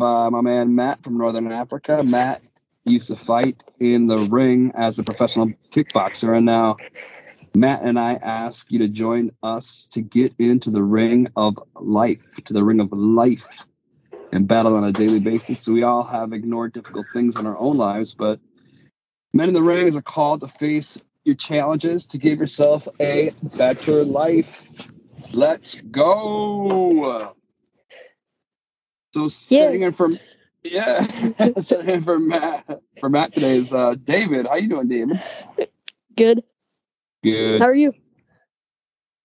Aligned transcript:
uh, 0.00 0.30
my 0.30 0.40
man 0.40 0.74
Matt 0.74 1.02
from 1.02 1.18
Northern 1.18 1.50
Africa. 1.52 2.02
Matt 2.04 2.42
used 2.84 3.08
to 3.08 3.16
fight 3.16 3.62
in 3.80 4.06
the 4.06 4.18
ring 4.18 4.72
as 4.76 4.98
a 4.98 5.04
professional 5.04 5.52
kickboxer, 5.70 6.36
and 6.36 6.46
now 6.46 6.78
Matt 7.54 7.82
and 7.82 7.98
I 7.98 8.14
ask 8.14 8.70
you 8.70 8.78
to 8.80 8.88
join 8.88 9.30
us 9.42 9.86
to 9.92 10.02
get 10.02 10.34
into 10.38 10.70
the 10.70 10.82
ring 10.82 11.28
of 11.36 11.58
life, 11.74 12.38
to 12.44 12.52
the 12.52 12.62
ring 12.62 12.80
of 12.80 12.92
life, 12.92 13.46
and 14.32 14.46
battle 14.46 14.76
on 14.76 14.84
a 14.84 14.92
daily 14.92 15.20
basis. 15.20 15.60
So 15.60 15.72
we 15.72 15.82
all 15.82 16.04
have 16.04 16.32
ignored 16.32 16.72
difficult 16.72 17.06
things 17.12 17.36
in 17.36 17.46
our 17.46 17.58
own 17.58 17.76
lives, 17.76 18.14
but 18.14 18.40
men 19.32 19.48
in 19.48 19.54
the 19.54 19.62
ring 19.62 19.86
is 19.86 19.96
a 19.96 20.02
call 20.02 20.38
to 20.38 20.46
face 20.46 20.98
your 21.24 21.34
challenges 21.34 22.06
to 22.06 22.18
give 22.18 22.38
yourself 22.38 22.86
a 23.00 23.32
better 23.56 24.04
life. 24.04 24.90
Let's 25.32 25.76
go. 25.90 27.35
So 29.16 29.28
sitting 29.28 29.80
in 29.80 29.92
for 29.92 30.10
yeah, 30.62 31.00
sitting 31.62 31.88
in 31.88 32.02
for 32.02 32.18
Matt 32.18 32.66
for 33.00 33.08
Matt 33.08 33.32
today 33.32 33.56
is 33.56 33.72
uh, 33.72 33.94
David. 33.94 34.46
How 34.46 34.56
you 34.56 34.68
doing, 34.68 34.88
David? 34.88 35.18
Good. 36.14 36.44
Good. 37.24 37.62
How 37.62 37.68
are 37.68 37.74
you? 37.74 37.94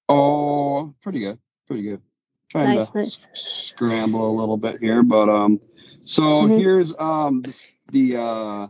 Oh, 0.07 0.93
pretty 1.01 1.19
good. 1.19 1.39
Pretty 1.67 1.83
good. 1.83 2.01
Trying 2.47 2.75
Nice, 2.75 2.89
to 2.91 2.97
nice. 2.99 3.27
scramble 3.33 4.29
a 4.29 4.35
little 4.39 4.55
bit 4.55 4.79
here, 4.79 5.03
but 5.03 5.27
um, 5.27 5.59
so 6.05 6.47
Mhm. 6.47 6.57
here's 6.57 6.97
um 6.97 7.41
the, 7.41 7.71
the 7.91 8.15
uh 8.17 8.67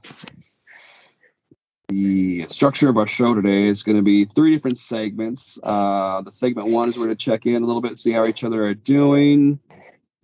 the 1.90 2.48
structure 2.48 2.90
of 2.90 2.98
our 2.98 3.06
show 3.06 3.36
today 3.36 3.68
is 3.68 3.84
going 3.84 3.98
to 3.98 4.02
be 4.02 4.26
three 4.26 4.52
different 4.56 4.80
segments. 4.80 5.60
Uh, 5.62 6.22
the 6.22 6.32
segment 6.32 6.70
one 6.70 6.90
is 6.90 6.98
we're 6.98 7.06
going 7.06 7.16
to 7.16 7.26
check 7.26 7.46
in 7.46 7.62
a 7.62 7.66
little 7.68 7.82
bit, 7.82 7.98
see 7.98 8.12
how 8.12 8.26
each 8.26 8.44
other 8.44 8.66
are 8.66 8.74
doing. 8.74 9.60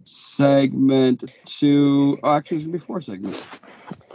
Segment 0.08 1.30
two, 1.44 2.18
oh, 2.24 2.32
actually, 2.32 2.58
it's 2.58 2.66
to 2.66 2.72
be 2.72 2.80
four 2.80 3.02
segments. 3.02 3.46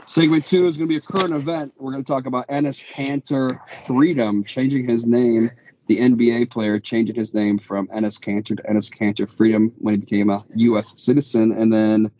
Segment 0.06 0.46
two 0.46 0.66
is 0.66 0.78
to 0.78 0.86
be 0.86 0.96
a 0.96 1.02
current 1.02 1.34
event. 1.34 1.74
We're 1.76 1.94
to 1.98 2.02
talk 2.02 2.24
about 2.24 2.48
Enes 2.48 2.82
Kanter 2.90 3.58
Freedom 3.68 4.42
changing 4.42 4.88
his 4.88 5.06
name. 5.06 5.50
The 5.88 5.98
NBA 5.98 6.50
player 6.50 6.80
changing 6.80 7.16
his 7.16 7.34
name 7.34 7.58
from 7.58 7.88
Enes 7.88 8.18
Kanter 8.18 8.56
to 8.56 8.62
Enes 8.62 8.90
Kanter 8.90 9.30
Freedom 9.30 9.70
when 9.80 9.92
he 9.92 9.98
became 9.98 10.30
a 10.30 10.42
U.S. 10.54 10.98
citizen. 10.98 11.52
And 11.52 11.70
then 11.70 12.10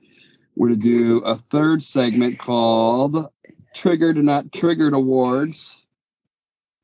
we're 0.55 0.69
to 0.69 0.77
do 0.77 1.21
a 1.21 1.37
third 1.37 1.83
segment 1.83 2.39
called 2.39 3.27
Triggered 3.75 4.17
and 4.17 4.27
Not 4.27 4.53
Triggered 4.53 4.93
Awards. 4.93 5.87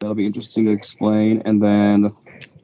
That'll 0.01 0.15
be 0.15 0.25
interesting 0.25 0.65
to 0.65 0.73
explain. 0.73 1.43
And 1.45 1.63
then 1.63 2.03
the 2.05 2.13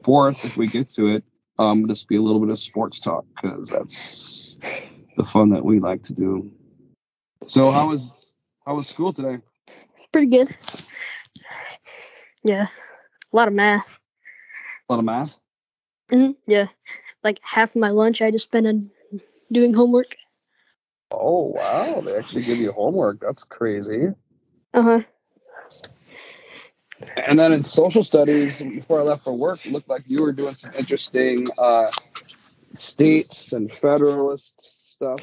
fourth, 0.03 0.45
if 0.45 0.57
we 0.57 0.65
get 0.65 0.89
to 0.91 1.09
it, 1.09 1.23
um, 1.57 1.87
just 1.87 2.07
be 2.07 2.15
a 2.15 2.21
little 2.21 2.41
bit 2.41 2.49
of 2.49 2.59
sports 2.59 2.99
talk 2.99 3.25
because 3.35 3.69
that's 3.69 4.57
the 5.17 5.23
fun 5.23 5.49
that 5.51 5.63
we 5.63 5.79
like 5.79 6.03
to 6.03 6.13
do. 6.13 6.51
So 7.45 7.71
how 7.71 7.89
was 7.89 8.33
how 8.65 8.75
was 8.75 8.87
school 8.87 9.13
today? 9.13 9.39
Pretty 10.11 10.27
good. 10.27 10.55
Yeah. 12.43 12.67
A 13.31 13.35
lot 13.35 13.47
of 13.47 13.53
math. 13.53 13.99
A 14.89 14.93
lot 14.93 14.99
of 14.99 15.05
math. 15.05 15.37
hmm 16.09 16.31
Yeah. 16.47 16.67
Like 17.23 17.39
half 17.43 17.75
of 17.75 17.81
my 17.81 17.89
lunch 17.89 18.21
I 18.21 18.31
just 18.31 18.47
spent 18.47 18.67
on 18.67 18.89
doing 19.51 19.73
homework. 19.73 20.15
Oh 21.11 21.51
wow, 21.53 22.01
they 22.01 22.15
actually 22.17 22.43
give 22.43 22.57
you 22.57 22.71
homework. 22.71 23.19
That's 23.21 23.43
crazy. 23.43 24.07
Uh 24.73 24.81
huh. 24.81 24.99
And 27.17 27.37
then 27.37 27.51
in 27.51 27.63
social 27.63 28.03
studies, 28.03 28.61
before 28.61 28.99
I 28.99 29.03
left 29.03 29.23
for 29.23 29.33
work, 29.33 29.65
it 29.65 29.71
looked 29.71 29.89
like 29.89 30.03
you 30.07 30.21
were 30.21 30.31
doing 30.31 30.55
some 30.55 30.73
interesting 30.73 31.45
uh, 31.57 31.91
states 32.73 33.53
and 33.53 33.71
federalist 33.71 34.93
stuff. 34.93 35.21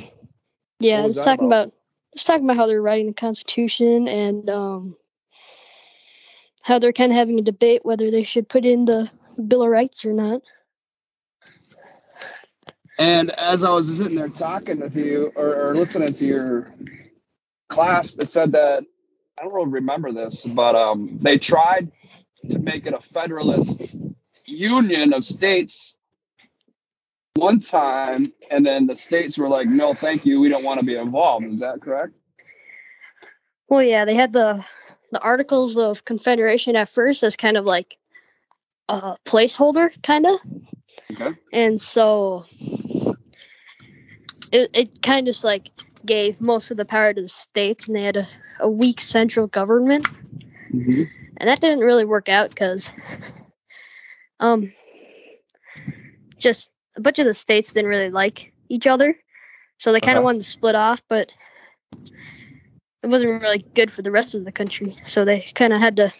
Yeah, 0.80 1.06
just 1.06 1.24
talking 1.24 1.46
about? 1.46 1.68
about? 1.68 1.74
just 2.14 2.26
talking 2.26 2.44
about 2.44 2.56
how 2.56 2.66
they're 2.66 2.82
writing 2.82 3.06
the 3.06 3.14
Constitution 3.14 4.08
and 4.08 4.48
um 4.50 4.96
how 6.62 6.78
they're 6.78 6.92
kind 6.92 7.10
of 7.10 7.16
having 7.16 7.38
a 7.38 7.42
debate 7.42 7.84
whether 7.84 8.10
they 8.10 8.22
should 8.22 8.48
put 8.48 8.64
in 8.64 8.84
the 8.84 9.10
Bill 9.48 9.62
of 9.62 9.68
Rights 9.68 10.04
or 10.04 10.12
not. 10.12 10.42
And 12.98 13.30
as 13.38 13.64
I 13.64 13.70
was 13.70 13.96
sitting 13.96 14.14
there 14.14 14.28
talking 14.28 14.78
with 14.78 14.94
you 14.94 15.32
or, 15.34 15.70
or 15.70 15.74
listening 15.74 16.12
to 16.12 16.26
your 16.26 16.74
class, 17.68 18.16
it 18.18 18.28
said 18.28 18.52
that 18.52 18.84
I 19.38 19.44
don't 19.44 19.52
really 19.52 19.70
remember 19.70 20.12
this, 20.12 20.44
but 20.44 20.74
um, 20.74 21.08
they 21.20 21.38
tried 21.38 21.90
to 22.50 22.58
make 22.58 22.86
it 22.86 22.92
a 22.92 23.00
federalist 23.00 23.96
union 24.46 25.12
of 25.12 25.24
states 25.24 25.96
one 27.34 27.60
time, 27.60 28.32
and 28.50 28.64
then 28.64 28.86
the 28.86 28.96
states 28.96 29.38
were 29.38 29.48
like, 29.48 29.66
"No, 29.66 29.94
thank 29.94 30.26
you, 30.26 30.40
we 30.40 30.48
don't 30.48 30.64
want 30.64 30.80
to 30.80 30.86
be 30.86 30.96
involved." 30.96 31.46
Is 31.46 31.60
that 31.60 31.80
correct? 31.80 32.12
Well, 33.68 33.82
yeah, 33.82 34.04
they 34.04 34.14
had 34.14 34.32
the 34.32 34.64
the 35.12 35.20
Articles 35.20 35.78
of 35.78 36.04
Confederation 36.04 36.76
at 36.76 36.88
first 36.88 37.22
as 37.22 37.36
kind 37.36 37.56
of 37.56 37.64
like 37.64 37.96
a 38.88 39.16
placeholder, 39.24 39.90
kind 40.02 40.26
of. 40.26 40.40
Okay. 41.12 41.38
and 41.52 41.80
so 41.80 42.44
it, 44.52 44.70
it 44.74 45.02
kind 45.02 45.20
of 45.20 45.26
just 45.26 45.44
like 45.44 45.70
gave 46.04 46.40
most 46.40 46.70
of 46.70 46.76
the 46.76 46.84
power 46.84 47.14
to 47.14 47.22
the 47.22 47.28
states 47.28 47.86
and 47.86 47.96
they 47.96 48.02
had 48.02 48.16
a, 48.16 48.26
a 48.62 48.68
weak 48.70 49.00
central 49.00 49.46
government 49.46 50.06
Mhm. 50.72 51.06
and 51.38 51.48
that 51.48 51.60
didn't 51.60 51.80
really 51.80 52.04
work 52.04 52.28
out 52.28 52.50
because 52.50 52.90
um 54.40 54.72
just 56.38 56.70
a 56.96 57.00
bunch 57.00 57.18
of 57.18 57.26
the 57.26 57.34
states 57.34 57.72
didn't 57.72 57.90
really 57.90 58.10
like 58.10 58.52
each 58.68 58.86
other 58.86 59.16
so 59.78 59.92
they 59.92 60.00
kind 60.00 60.16
of 60.16 60.22
Uh-huh. 60.22 60.24
wanted 60.26 60.38
to 60.38 60.44
split 60.44 60.74
off 60.74 61.02
but 61.08 61.34
it 63.02 63.08
wasn't 63.08 63.42
really 63.42 63.64
good 63.74 63.90
for 63.92 64.02
the 64.02 64.10
rest 64.10 64.34
of 64.34 64.44
the 64.44 64.52
country 64.52 64.96
so 65.04 65.24
they 65.24 65.40
kind 65.54 65.72
of 65.72 65.80
had 65.80 65.96
to 65.96 66.12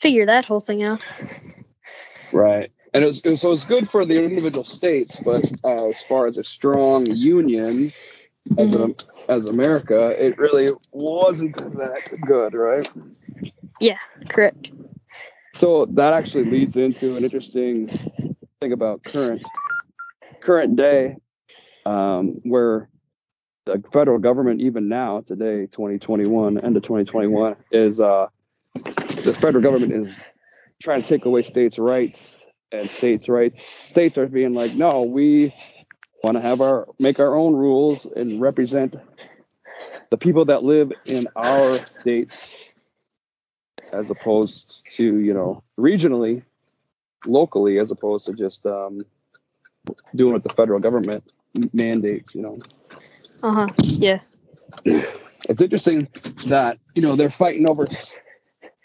figure 0.00 0.26
that 0.26 0.44
whole 0.44 0.60
thing 0.60 0.82
out 0.82 1.04
Right. 2.32 2.70
And 2.92 3.04
it 3.04 3.06
was, 3.06 3.20
it 3.20 3.30
was 3.30 3.40
so 3.40 3.52
it's 3.52 3.64
good 3.64 3.88
for 3.88 4.04
the 4.04 4.22
individual 4.22 4.64
states, 4.64 5.20
but 5.24 5.50
uh, 5.64 5.88
as 5.88 6.02
far 6.02 6.26
as 6.26 6.38
a 6.38 6.44
strong 6.44 7.06
union 7.06 7.90
as 8.58 8.74
an, 8.74 8.94
as 9.28 9.46
America, 9.46 10.14
it 10.22 10.38
really 10.38 10.70
wasn't 10.92 11.56
that 11.56 12.00
good, 12.26 12.54
right? 12.54 12.88
Yeah, 13.80 13.98
correct 14.28 14.70
So 15.54 15.86
that 15.86 16.12
actually 16.12 16.44
leads 16.44 16.76
into 16.76 17.16
an 17.16 17.24
interesting 17.24 17.88
thing 18.60 18.72
about 18.72 19.02
current 19.04 19.42
current 20.40 20.76
day, 20.76 21.16
um, 21.86 22.40
where 22.42 22.88
the 23.64 23.82
federal 23.92 24.18
government, 24.18 24.60
even 24.60 24.88
now, 24.88 25.22
today, 25.22 25.66
2021, 25.66 26.58
end 26.58 26.76
of 26.76 26.82
2021, 26.82 27.56
is 27.72 28.00
uh, 28.00 28.26
the 28.74 29.36
federal 29.40 29.62
government 29.62 29.92
is 29.92 30.22
trying 30.82 31.00
to 31.00 31.08
take 31.08 31.24
away 31.24 31.42
states' 31.42 31.78
rights, 31.78 32.44
and 32.72 32.90
states' 32.90 33.28
rights 33.28 33.64
states 33.64 34.18
are 34.18 34.26
being 34.26 34.54
like, 34.54 34.74
no, 34.74 35.02
we 35.02 35.54
want 36.24 36.36
to 36.38 36.40
have 36.40 36.62
our 36.62 36.88
make 36.98 37.20
our 37.20 37.36
own 37.36 37.54
rules 37.54 38.06
and 38.06 38.40
represent 38.40 38.96
the 40.10 40.16
people 40.16 40.46
that 40.46 40.64
live 40.64 40.90
in 41.04 41.28
our 41.36 41.74
states 41.86 42.70
as 43.92 44.10
opposed 44.10 44.84
to 44.90 45.20
you 45.20 45.34
know 45.34 45.62
regionally 45.78 46.42
locally 47.26 47.78
as 47.78 47.90
opposed 47.90 48.24
to 48.26 48.32
just 48.32 48.66
um, 48.66 49.04
doing 50.16 50.32
what 50.32 50.42
the 50.42 50.48
federal 50.48 50.80
government 50.80 51.22
mandates 51.72 52.34
you 52.34 52.42
know? 52.42 52.58
Uh-huh 53.42 53.68
yeah. 53.82 54.20
It's 55.46 55.60
interesting 55.60 56.08
that 56.46 56.78
you 56.94 57.02
know 57.02 57.16
they're 57.16 57.28
fighting 57.28 57.68
over 57.68 57.86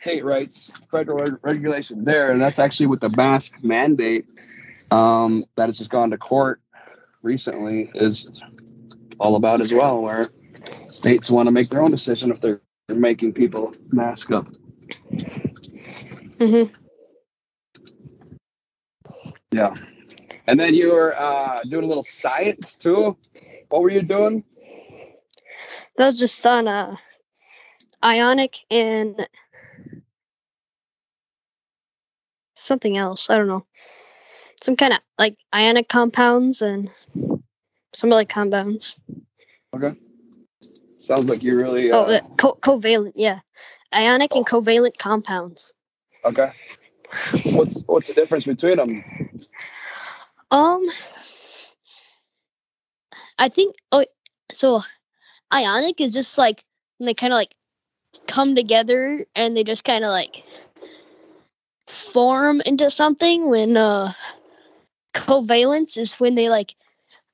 state 0.02 0.26
rights 0.26 0.74
federal 0.92 1.18
reg- 1.18 1.40
regulation 1.42 2.04
there 2.04 2.32
and 2.32 2.42
that's 2.42 2.60
actually 2.60 2.88
with 2.88 3.00
the 3.00 3.08
mask 3.12 3.64
mandate 3.64 4.26
um, 4.92 5.46
that 5.56 5.68
has 5.68 5.78
just 5.78 5.90
gone 5.90 6.12
to 6.12 6.18
court 6.18 6.60
recently 7.22 7.90
is 7.96 8.30
all 9.20 9.36
about 9.36 9.62
as 9.62 9.74
well 9.74 10.02
where 10.02 10.30
states 10.90 11.30
want 11.30 11.48
to 11.48 11.52
make 11.52 11.70
their 11.70 11.82
own 11.82 11.92
decision 11.92 12.32
if 12.32 12.42
they're 12.42 12.62
making 12.90 13.34
people 13.34 13.74
mask 13.92 14.32
up 14.32 14.48
hmm 16.40 16.64
Yeah. 19.52 19.74
And 20.48 20.60
then 20.60 20.74
you 20.74 20.92
were 20.94 21.16
uh, 21.18 21.62
doing 21.64 21.86
a 21.86 21.88
little 21.88 22.04
science 22.04 22.78
too. 22.78 23.18
What 23.70 23.82
were 23.82 23.90
you 23.92 24.02
doing? 24.02 24.44
That 25.98 26.08
was 26.08 26.20
just 26.20 26.46
on 26.46 26.68
uh, 26.68 26.96
ionic 28.04 28.66
and 28.72 29.28
something 32.56 32.98
else. 32.98 33.30
I 33.30 33.38
don't 33.38 33.48
know. 33.48 33.66
Some 34.62 34.76
kind 34.76 34.94
of 34.94 35.00
like 35.18 35.38
ionic 35.54 35.88
compounds 35.88 36.62
and 36.62 36.90
some 37.94 38.12
other 38.12 38.26
compounds. 38.26 39.00
Okay. 39.74 39.96
Sounds 40.98 41.30
like 41.30 41.44
you 41.44 41.56
really. 41.56 41.92
Uh, 41.92 41.98
oh, 41.98 42.04
uh, 42.04 42.20
co- 42.38 42.60
covalent. 42.62 43.14
Yeah, 43.16 43.40
ionic 43.94 44.36
and 44.36 44.46
covalent 44.46 44.98
compounds. 44.98 45.74
okay. 46.26 46.52
What's 47.46 47.84
what's 47.84 48.08
the 48.10 48.14
difference 48.14 48.46
between 48.46 48.78
them? 48.78 49.04
Um, 50.52 50.88
I 53.38 53.50
think 53.50 53.76
oh 53.92 54.06
so 54.52 54.82
Ionic 55.54 56.02
is 56.02 56.12
just 56.12 56.38
like 56.38 56.64
when 56.98 57.06
they 57.06 57.14
kind 57.14 57.34
of 57.34 57.38
like 57.38 57.56
come 58.28 58.56
together 58.56 59.26
and 59.36 59.56
they 59.56 59.64
just 59.64 59.84
kind 59.84 60.04
of 60.04 60.12
like 60.12 60.44
form 61.88 62.62
into 62.62 62.90
something 62.90 63.50
when 63.50 63.78
uh 63.78 64.12
covalence 65.14 65.98
is 65.98 66.14
when 66.20 66.36
they 66.36 66.50
like 66.50 66.76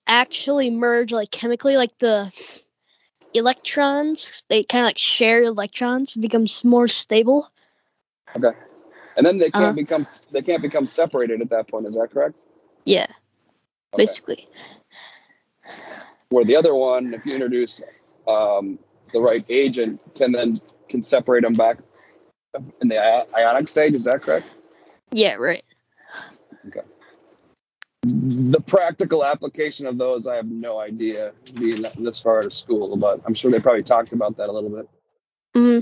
actually 0.07 0.69
merge 0.69 1.11
like 1.11 1.31
chemically 1.31 1.77
like 1.77 1.97
the 1.99 2.31
electrons 3.33 4.43
they 4.49 4.63
kind 4.63 4.83
of 4.83 4.87
like 4.87 4.97
share 4.97 5.43
electrons 5.43 6.15
becomes 6.15 6.63
more 6.63 6.87
stable 6.87 7.51
Okay. 8.35 8.57
And 9.17 9.25
then 9.25 9.37
they 9.37 9.49
can't 9.51 9.75
Uh-huh. 9.75 9.75
become 9.75 10.05
they 10.31 10.41
can't 10.41 10.61
become 10.61 10.87
separated 10.87 11.41
at 11.41 11.49
that 11.49 11.67
point. 11.67 11.87
Is 11.87 11.95
that 11.95 12.11
correct? 12.11 12.35
yeah 12.85 13.07
Okay. 13.93 14.13
basically 14.13 14.47
Where 16.29 16.45
the 16.45 16.55
other 16.55 16.73
one, 16.75 17.13
if 17.13 17.25
you 17.25 17.33
introduce 17.33 17.81
um, 18.27 18.79
the 19.13 19.21
right 19.21 19.45
agent, 19.49 20.01
can 20.15 20.31
then 20.31 20.59
can 20.89 21.01
separate 21.01 21.43
them 21.43 21.53
back 21.53 21.77
in 22.81 22.87
the 22.87 22.97
ionic 23.35 23.67
stage. 23.67 23.93
Is 23.93 24.05
that 24.05 24.21
correct? 24.21 24.47
yeah 25.11 25.33
right 25.35 25.63
The 28.07 28.61
practical 28.61 29.25
application 29.25 29.87
of 29.87 29.97
those, 29.97 30.27
I 30.27 30.35
have 30.35 30.47
no 30.47 30.79
idea. 30.79 31.31
Being 31.55 31.83
this 31.97 32.19
far 32.19 32.39
out 32.39 32.45
of 32.45 32.53
school, 32.53 32.95
but 32.97 33.21
I'm 33.25 33.33
sure 33.33 33.49
they 33.49 33.59
probably 33.59 33.83
talked 33.83 34.11
about 34.11 34.37
that 34.37 34.49
a 34.49 34.51
little 34.51 34.69
bit. 34.69 34.89
Mm-hmm. 35.55 35.79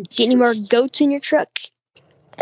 get 0.00 0.24
any 0.24 0.34
more 0.34 0.54
goats 0.54 1.00
in 1.00 1.12
your 1.12 1.20
truck 1.20 1.60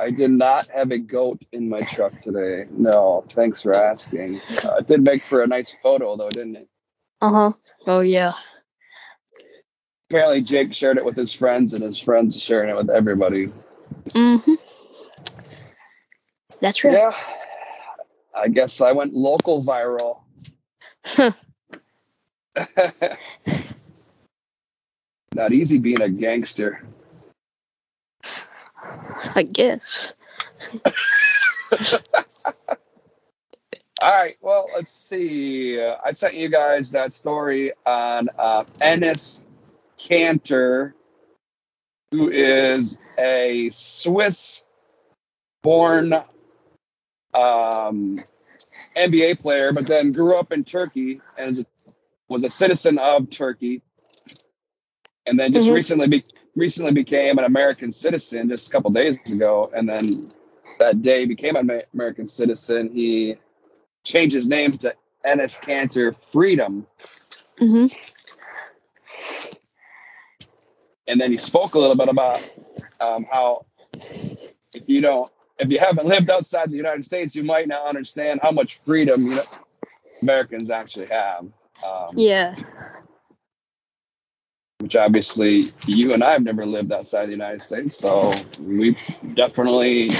I 0.00 0.10
did 0.10 0.32
not 0.32 0.66
have 0.74 0.90
a 0.90 0.98
goat 0.98 1.44
in 1.52 1.68
my 1.68 1.82
truck 1.82 2.20
today. 2.20 2.64
No, 2.70 3.22
thanks 3.28 3.62
for 3.62 3.72
asking. 3.72 4.40
Uh, 4.64 4.76
it 4.78 4.88
did 4.88 5.04
make 5.04 5.22
for 5.22 5.42
a 5.42 5.46
nice 5.46 5.76
photo, 5.82 6.16
though, 6.16 6.30
didn't 6.30 6.56
it? 6.56 6.68
uh-huh 7.20 7.52
oh 7.86 8.00
yeah 8.00 8.32
Apparently, 10.10 10.40
Jake 10.40 10.72
shared 10.72 10.96
it 10.96 11.04
with 11.04 11.16
his 11.16 11.32
friends, 11.32 11.72
and 11.72 11.84
his 11.84 12.00
friends 12.00 12.36
are 12.36 12.40
sharing 12.40 12.68
it 12.68 12.76
with 12.76 12.90
everybody. 12.90 13.52
Mm-hmm 14.14 14.54
that's 16.60 16.84
right 16.84 16.92
Yeah, 16.92 17.10
I 18.34 18.48
guess 18.48 18.80
I 18.80 18.92
went 18.92 19.14
local 19.14 19.62
viral. 19.62 20.22
Huh. 21.04 21.32
Not 25.34 25.52
easy 25.52 25.78
being 25.78 26.00
a 26.02 26.08
gangster. 26.08 26.82
i 29.34 29.42
guess 29.42 30.12
All 34.02 34.10
right. 34.18 34.36
Well, 34.40 34.66
let's 34.74 34.90
see. 34.90 35.78
Uh, 35.78 35.96
I 36.02 36.12
sent 36.12 36.34
you 36.34 36.48
guys 36.48 36.90
that 36.92 37.12
story 37.12 37.72
on 37.84 38.30
uh, 38.38 38.64
Enes 38.80 39.44
Kanter, 39.98 40.94
who 42.10 42.30
is 42.30 42.98
a 43.18 43.70
Swiss-born 43.70 44.66
um, 47.34 48.20
NBA 48.96 49.38
player, 49.38 49.72
but 49.72 49.86
then 49.86 50.10
grew 50.12 50.36
up 50.38 50.52
in 50.52 50.64
Turkey 50.64 51.20
and 51.38 51.64
was 52.28 52.42
a 52.44 52.50
citizen 52.50 52.98
of 52.98 53.30
Turkey, 53.30 53.82
and 55.26 55.38
then 55.38 55.52
just 55.52 55.68
Mhm. 55.68 55.74
recently 55.74 56.08
be, 56.08 56.20
recently 56.56 56.92
became 56.92 57.38
an 57.38 57.44
American 57.44 57.92
citizen 57.92 58.48
just 58.48 58.68
a 58.68 58.72
couple 58.72 58.90
days 58.90 59.16
ago, 59.30 59.70
and 59.74 59.88
then 59.88 60.32
that 60.78 61.02
day 61.02 61.24
became 61.26 61.54
an 61.56 61.82
American 61.94 62.26
citizen. 62.26 62.90
He 62.92 63.36
changed 64.04 64.34
his 64.34 64.48
name 64.48 64.72
to 64.78 64.94
Enes 65.24 65.60
Kanter 65.60 66.12
Freedom, 66.16 66.86
mm-hmm 67.60 67.86
and 71.10 71.20
then 71.20 71.30
he 71.30 71.36
spoke 71.36 71.74
a 71.74 71.78
little 71.78 71.96
bit 71.96 72.08
about 72.08 72.54
um, 73.00 73.26
how 73.30 73.66
if 74.72 74.88
you 74.88 75.00
don't, 75.00 75.30
if 75.58 75.70
you 75.70 75.78
haven't 75.78 76.06
lived 76.06 76.30
outside 76.30 76.70
the 76.70 76.76
United 76.76 77.04
States, 77.04 77.34
you 77.34 77.42
might 77.42 77.66
not 77.68 77.86
understand 77.86 78.40
how 78.42 78.52
much 78.52 78.78
freedom 78.78 79.26
you 79.26 79.34
know, 79.34 79.42
Americans 80.22 80.70
actually 80.70 81.06
have. 81.06 81.46
Um, 81.84 82.10
yeah 82.14 82.54
Which 84.78 84.96
obviously 84.96 85.72
you 85.86 86.14
and 86.14 86.22
I 86.22 86.32
have 86.32 86.42
never 86.42 86.64
lived 86.64 86.92
outside 86.92 87.26
the 87.26 87.32
United 87.32 87.60
States, 87.60 87.96
so 87.96 88.32
we 88.60 88.96
definitely 89.34 90.10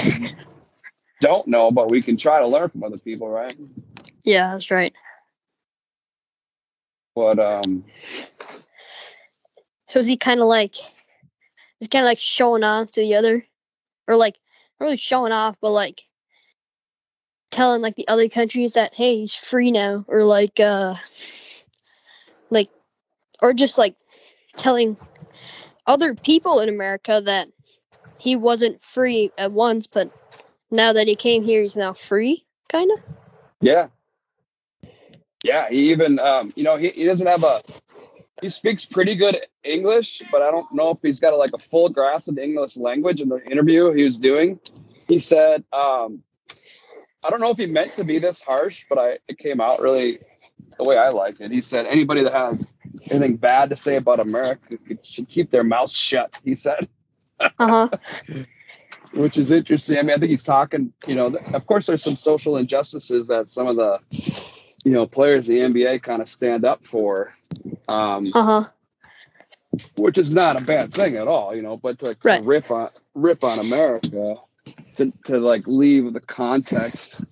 don't 1.21 1.47
know, 1.47 1.71
but 1.71 1.91
we 1.91 2.03
can 2.03 2.17
try 2.17 2.41
to 2.41 2.47
learn 2.47 2.69
from 2.69 2.83
other 2.83 2.99
people, 2.99 3.29
right? 3.29 3.57
yeah 4.25 4.53
that's 4.53 4.71
right 4.71 4.93
But 7.15 7.39
um, 7.39 7.85
So 9.91 9.99
is 9.99 10.07
he 10.07 10.17
kind 10.17 10.39
of 10.39 10.47
like, 10.47 10.77
he's 11.81 11.89
kind 11.89 12.05
of 12.05 12.07
like 12.07 12.21
showing 12.21 12.63
off 12.63 12.93
to 12.93 13.01
the 13.01 13.17
other, 13.17 13.45
or 14.07 14.15
like 14.15 14.39
not 14.79 14.85
really 14.87 14.97
showing 14.97 15.33
off, 15.33 15.57
but 15.61 15.71
like 15.71 16.03
telling 17.51 17.83
like 17.83 17.97
the 17.97 18.07
other 18.07 18.29
countries 18.29 18.75
that 18.75 18.95
hey, 18.95 19.19
he's 19.19 19.35
free 19.35 19.73
now, 19.73 20.05
or 20.07 20.23
like 20.23 20.61
uh, 20.61 20.95
like, 22.51 22.71
or 23.43 23.53
just 23.53 23.79
like 23.79 23.97
telling 24.57 24.97
other 25.89 26.15
people 26.15 26.61
in 26.61 26.69
America 26.69 27.21
that 27.25 27.49
he 28.17 28.37
wasn't 28.37 28.81
free 28.81 29.33
at 29.39 29.51
once, 29.51 29.89
but 29.89 30.09
now 30.71 30.93
that 30.93 31.09
he 31.09 31.17
came 31.17 31.43
here, 31.43 31.63
he's 31.63 31.75
now 31.75 31.93
free, 31.93 32.45
kind 32.69 32.93
of. 32.93 33.01
Yeah. 33.61 33.89
Yeah, 35.43 35.69
he 35.69 35.91
even 35.91 36.21
um, 36.21 36.53
you 36.55 36.63
know, 36.63 36.77
he, 36.77 36.91
he 36.91 37.05
doesn't 37.05 37.27
have 37.27 37.43
a 37.43 37.61
he 38.41 38.49
speaks 38.49 38.85
pretty 38.85 39.15
good 39.15 39.39
English, 39.65 40.23
but 40.31 40.43
I 40.43 40.51
don't 40.51 40.73
know 40.73 40.91
if 40.91 40.99
he's 41.03 41.21
got 41.21 41.33
a, 41.33 41.37
like 41.37 41.51
a 41.55 41.59
full 41.59 41.89
grasp 41.89 42.29
of 42.29 42.37
the 42.37 42.43
English 42.43 42.77
language 42.77 43.21
in 43.21 43.29
the 43.29 43.43
interview 43.51 43.93
he 43.93 44.05
was 44.05 44.19
doing. 44.19 44.59
He 45.09 45.19
said, 45.19 45.65
um, 45.73 46.23
I 47.25 47.31
don't 47.31 47.41
know 47.41 47.51
if 47.51 47.59
he 47.59 47.67
meant 47.67 47.95
to 47.95 48.05
be 48.05 48.19
this 48.19 48.41
harsh, 48.41 48.85
but 48.89 48.99
I 48.99 49.19
it 49.29 49.39
came 49.39 49.61
out 49.61 49.81
really 49.81 50.19
the 50.79 50.89
way 50.89 50.97
I 50.97 51.11
like 51.11 51.41
it. 51.41 51.51
He 51.51 51.61
said 51.61 51.87
anybody 51.87 52.23
that 52.23 52.33
has 52.33 52.67
anything 53.11 53.37
bad 53.37 53.71
to 53.71 53.77
say 53.77 53.97
about 53.97 54.21
America 54.21 54.79
should 55.03 55.29
keep 55.29 55.51
their 55.51 55.65
mouth 55.65 55.91
shut, 55.91 56.41
he 56.45 56.55
said 56.55 56.89
Uh 57.41 57.51
huh. 57.59 57.89
which 59.13 59.37
is 59.37 59.51
interesting. 59.51 59.99
I 59.99 60.03
mean, 60.03 60.13
I 60.13 60.19
think 60.19 60.31
he's 60.31 60.43
talking. 60.43 60.93
You 61.07 61.15
know, 61.15 61.37
of 61.55 61.67
course, 61.67 61.87
there's 61.87 62.03
some 62.03 62.17
social 62.17 62.57
injustices 62.57 63.27
that 63.29 63.49
some 63.49 63.67
of 63.67 63.77
the, 63.77 63.99
you 64.85 64.93
know, 64.93 65.07
players 65.07 65.49
in 65.49 65.73
the 65.73 65.83
NBA 65.83 66.03
kind 66.03 66.23
of 66.23 66.29
stand 66.29 66.65
up 66.65 66.87
for, 66.87 67.33
um, 67.89 68.31
Uh 68.35 68.45
huh. 68.45 68.65
which 69.97 70.19
is 70.19 70.33
not 70.33 70.61
a 70.61 70.65
bad 70.65 70.93
thing 70.93 71.17
at 71.17 71.29
all. 71.29 71.55
You 71.55 71.63
know, 71.63 71.77
but 71.77 71.99
to, 72.01 72.07
like, 72.07 72.21
to 72.21 72.41
rip 72.43 72.71
on 72.71 72.89
rip 73.15 73.45
on 73.45 73.59
America, 73.59 74.35
to 74.95 75.13
to 75.25 75.41
like 75.41 75.67
leave 75.67 76.13
the 76.13 76.21
context 76.21 77.25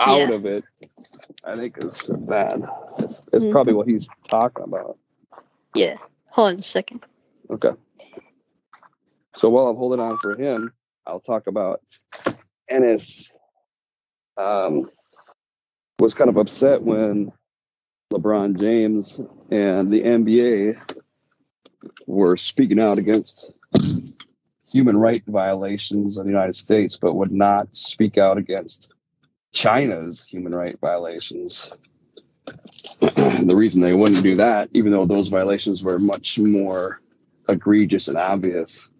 out 0.00 0.28
Yeah. 0.28 0.34
of 0.34 0.46
it, 0.46 0.64
I 1.44 1.56
think 1.56 1.76
is 1.84 2.10
bad. 2.26 2.62
It's, 2.98 3.22
it's 3.32 3.44
Mhm. 3.44 3.52
probably 3.52 3.74
what 3.74 3.86
he's 3.88 4.08
talking 4.28 4.64
about. 4.64 4.98
Yeah. 5.74 5.96
Hold 6.30 6.54
on 6.54 6.58
a 6.58 6.62
second. 6.62 7.04
Okay. 7.50 7.70
So 9.34 9.48
while 9.50 9.68
I'm 9.68 9.76
holding 9.76 10.00
on 10.00 10.16
for 10.18 10.34
him, 10.36 10.72
I'll 11.06 11.20
talk 11.20 11.46
about 11.46 11.80
Enes. 12.70 13.24
Um, 14.36 14.90
was 15.98 16.14
kind 16.14 16.28
of 16.28 16.36
upset 16.36 16.82
when 16.82 17.32
LeBron 18.12 18.58
James 18.58 19.20
and 19.50 19.92
the 19.92 20.02
NBA 20.02 20.76
were 22.06 22.36
speaking 22.36 22.80
out 22.80 22.98
against 22.98 23.52
human 24.68 24.96
right 24.96 25.22
violations 25.26 26.18
in 26.18 26.24
the 26.24 26.32
United 26.32 26.56
States, 26.56 26.96
but 26.96 27.14
would 27.14 27.32
not 27.32 27.74
speak 27.74 28.18
out 28.18 28.38
against 28.38 28.92
China's 29.52 30.24
human 30.24 30.54
right 30.54 30.78
violations. 30.80 31.72
the 33.00 33.54
reason 33.54 33.80
they 33.80 33.94
wouldn't 33.94 34.22
do 34.22 34.34
that, 34.34 34.68
even 34.72 34.90
though 34.90 35.06
those 35.06 35.28
violations 35.28 35.84
were 35.84 35.98
much 35.98 36.38
more 36.38 37.00
egregious 37.48 38.08
and 38.08 38.18
obvious, 38.18 38.90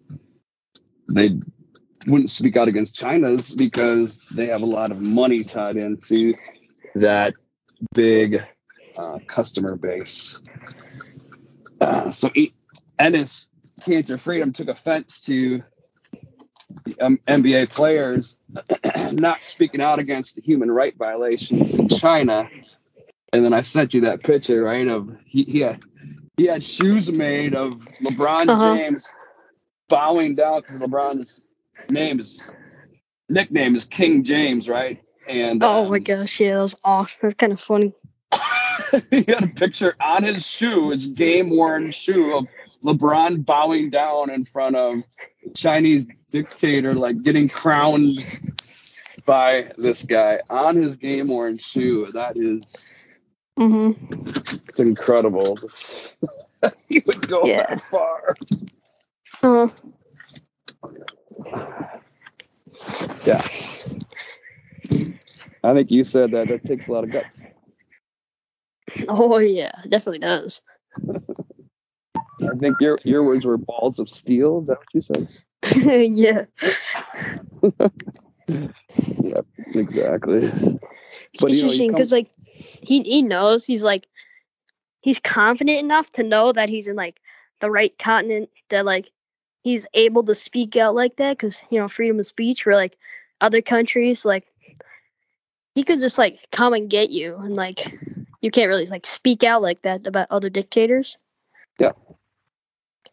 they 1.08 1.30
wouldn't 2.06 2.30
speak 2.30 2.56
out 2.56 2.68
against 2.68 2.94
China's 2.94 3.54
because 3.54 4.18
they 4.34 4.46
have 4.46 4.62
a 4.62 4.66
lot 4.66 4.90
of 4.90 5.00
money 5.00 5.42
tied 5.42 5.76
into 5.76 6.34
that 6.94 7.34
big 7.94 8.38
uh, 8.96 9.18
customer 9.26 9.76
base. 9.76 10.40
Uh, 11.80 12.10
so 12.10 12.30
E- 12.34 12.54
Enes 13.00 13.46
Kanter 13.80 14.18
Freedom 14.18 14.52
took 14.52 14.68
offense 14.68 15.20
to 15.22 15.62
the 16.84 16.98
um, 17.00 17.18
NBA 17.26 17.70
players 17.70 18.38
not 19.12 19.44
speaking 19.44 19.80
out 19.80 19.98
against 19.98 20.36
the 20.36 20.42
human 20.42 20.70
right 20.70 20.94
violations 20.96 21.74
in 21.74 21.88
China. 21.88 22.48
And 23.32 23.44
then 23.44 23.52
I 23.52 23.62
sent 23.62 23.94
you 23.94 24.00
that 24.02 24.22
picture, 24.22 24.62
right? 24.62 24.86
Of 24.86 25.10
he, 25.26 25.44
he 25.44 25.60
had 25.60 25.82
he 26.36 26.46
had 26.46 26.62
shoes 26.62 27.12
made 27.12 27.54
of 27.54 27.72
LeBron 28.02 28.48
Uh-huh. 28.48 28.76
James 28.76 29.12
bowing 29.88 30.34
down 30.34 30.60
because 30.60 30.80
LeBron's 30.80 31.44
name 31.90 32.20
is 32.20 32.52
nickname 33.28 33.74
is 33.76 33.84
King 33.86 34.22
James, 34.22 34.68
right? 34.68 35.02
And 35.28 35.62
Oh 35.62 35.88
my 35.88 35.98
um, 35.98 36.02
gosh, 36.02 36.40
yeah, 36.40 36.54
that 36.54 36.60
was 36.62 36.74
awesome. 36.84 37.18
That's 37.22 37.34
kind 37.34 37.52
of 37.52 37.60
funny. 37.60 37.92
he 39.10 39.24
had 39.28 39.44
a 39.44 39.48
picture 39.48 39.94
on 40.00 40.22
his 40.22 40.46
shoe, 40.46 40.90
his 40.90 41.08
game 41.08 41.50
worn 41.50 41.90
shoe 41.90 42.36
of 42.36 42.46
LeBron 42.84 43.44
bowing 43.44 43.90
down 43.90 44.30
in 44.30 44.44
front 44.44 44.76
of 44.76 45.02
Chinese 45.54 46.06
dictator, 46.30 46.94
like 46.94 47.22
getting 47.22 47.48
crowned 47.48 48.20
by 49.24 49.70
this 49.78 50.04
guy 50.04 50.40
on 50.50 50.76
his 50.76 50.96
game 50.96 51.28
worn 51.28 51.58
shoe. 51.58 52.10
That 52.12 52.36
is 52.36 53.04
Mm-hmm. 53.58 53.92
it's 54.68 54.80
incredible. 54.80 55.56
he 56.88 57.02
would 57.06 57.28
go 57.28 57.46
Yeah. 57.46 57.64
that 57.68 57.80
far. 57.82 58.36
Uh-huh. 59.44 59.68
Yeah. 63.24 63.40
I 65.62 65.72
think 65.72 65.90
you 65.90 66.04
said 66.04 66.30
that 66.32 66.48
that 66.48 66.64
takes 66.64 66.88
a 66.88 66.92
lot 66.92 67.04
of 67.04 67.10
guts. 67.10 67.42
oh 69.08 69.38
yeah, 69.38 69.72
definitely 69.88 70.18
does. 70.20 70.62
I 72.42 72.54
think 72.58 72.76
your 72.80 72.98
your 73.04 73.22
words 73.24 73.46
were 73.46 73.56
balls 73.56 73.98
of 73.98 74.08
steel. 74.08 74.60
Is 74.60 74.66
that 74.68 74.78
what 74.78 74.88
you 74.92 75.00
said? 75.00 75.28
yeah. 76.16 76.44
Yep, 78.46 79.46
exactly. 79.74 80.44
It's 80.44 81.42
But, 81.42 81.52
you 81.52 81.62
know, 81.62 81.72
you 81.72 81.84
interesting 81.84 81.88
come- 81.88 81.94
because 81.96 82.12
like 82.12 82.30
he 82.86 83.02
he 83.02 83.22
knows 83.22 83.64
he's 83.64 83.82
like 83.82 84.06
he's 85.00 85.18
confident 85.18 85.78
enough 85.78 86.12
to 86.12 86.22
know 86.22 86.52
that 86.52 86.68
he's 86.68 86.88
in 86.88 86.96
like 86.96 87.20
the 87.60 87.70
right 87.70 87.96
continent 87.98 88.50
that 88.68 88.84
like 88.84 89.08
he's 89.62 89.86
able 89.94 90.22
to 90.24 90.34
speak 90.34 90.76
out 90.76 90.94
like 90.94 91.16
that 91.16 91.38
because 91.38 91.62
you 91.70 91.78
know 91.78 91.88
freedom 91.88 92.20
of 92.20 92.26
speech 92.26 92.66
where 92.66 92.76
like 92.76 92.98
other 93.44 93.60
countries 93.62 94.24
like 94.24 94.46
he 95.74 95.82
could 95.82 96.00
just 96.00 96.18
like 96.18 96.38
come 96.50 96.72
and 96.72 96.88
get 96.90 97.10
you 97.10 97.36
and 97.36 97.54
like 97.54 97.98
you 98.40 98.50
can't 98.50 98.68
really 98.68 98.86
like 98.86 99.06
speak 99.06 99.44
out 99.44 99.62
like 99.62 99.82
that 99.82 100.06
about 100.06 100.26
other 100.30 100.50
dictators 100.50 101.16
Yeah, 101.78 101.92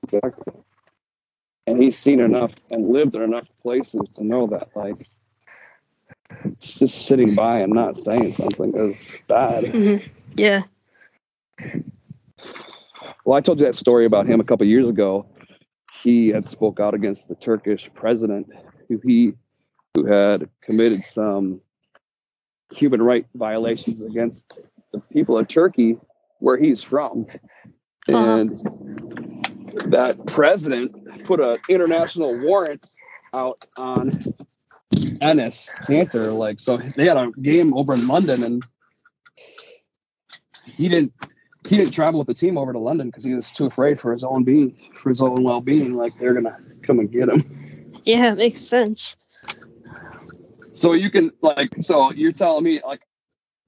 Exactly. 0.03 0.53
And 1.67 1.81
he's 1.81 1.97
seen 1.97 2.19
enough 2.19 2.55
and 2.71 2.89
lived 2.89 3.15
in 3.15 3.21
enough 3.21 3.47
places 3.61 4.09
to 4.15 4.23
know 4.23 4.47
that, 4.47 4.69
like, 4.75 4.95
just 6.59 7.05
sitting 7.05 7.35
by 7.35 7.59
and 7.59 7.71
not 7.71 7.97
saying 7.97 8.31
something 8.31 8.73
is 8.75 9.15
bad. 9.27 9.65
mm-hmm. 9.65 10.09
yeah 10.37 10.63
Well, 13.25 13.37
I 13.37 13.41
told 13.41 13.59
you 13.59 13.65
that 13.65 13.75
story 13.75 14.05
about 14.05 14.25
him 14.25 14.39
a 14.39 14.43
couple 14.43 14.65
years 14.65 14.87
ago. 14.89 15.27
He 16.01 16.29
had 16.29 16.47
spoke 16.47 16.79
out 16.79 16.95
against 16.95 17.27
the 17.27 17.35
Turkish 17.35 17.89
president, 17.93 18.47
who 18.89 18.99
he 19.05 19.33
who 19.95 20.05
had 20.05 20.49
committed 20.61 21.05
some 21.05 21.61
human 22.71 23.01
right 23.01 23.25
violations 23.35 24.01
against 24.01 24.59
the 24.93 24.99
people 25.11 25.37
of 25.37 25.47
Turkey, 25.47 25.97
where 26.39 26.57
he's 26.57 26.81
from, 26.81 27.25
Uh-huh. 28.09 28.39
and 28.39 28.59
that 29.85 30.17
president 30.27 31.23
put 31.25 31.39
an 31.39 31.57
international 31.69 32.37
warrant 32.39 32.87
out 33.33 33.65
on 33.77 34.11
Enes 34.91 35.69
Kanter. 35.85 36.37
Like, 36.37 36.59
so 36.59 36.77
they 36.77 37.05
had 37.05 37.17
a 37.17 37.31
game 37.41 37.73
over 37.75 37.93
in 37.93 38.07
London, 38.07 38.43
and 38.43 38.65
he 40.65 40.87
didn't 40.89 41.13
he 41.67 41.77
didn't 41.77 41.93
travel 41.93 42.17
with 42.17 42.27
the 42.27 42.33
team 42.33 42.57
over 42.57 42.73
to 42.73 42.79
London 42.79 43.07
because 43.09 43.23
he 43.23 43.35
was 43.35 43.51
too 43.51 43.65
afraid 43.67 43.99
for 43.99 44.11
his 44.11 44.23
own 44.23 44.43
being, 44.43 44.75
for 44.95 45.09
his 45.09 45.21
own 45.21 45.43
well 45.43 45.61
being. 45.61 45.95
Like 45.95 46.17
they're 46.19 46.33
gonna 46.33 46.57
come 46.81 46.99
and 46.99 47.11
get 47.11 47.29
him. 47.29 47.91
yeah 48.05 48.33
makes 48.33 48.59
sense 48.61 49.15
So 50.73 50.93
you 50.93 51.09
can 51.09 51.31
like, 51.41 51.75
so 51.79 52.11
you're 52.11 52.31
telling 52.31 52.63
me 52.63 52.81
like 52.85 53.01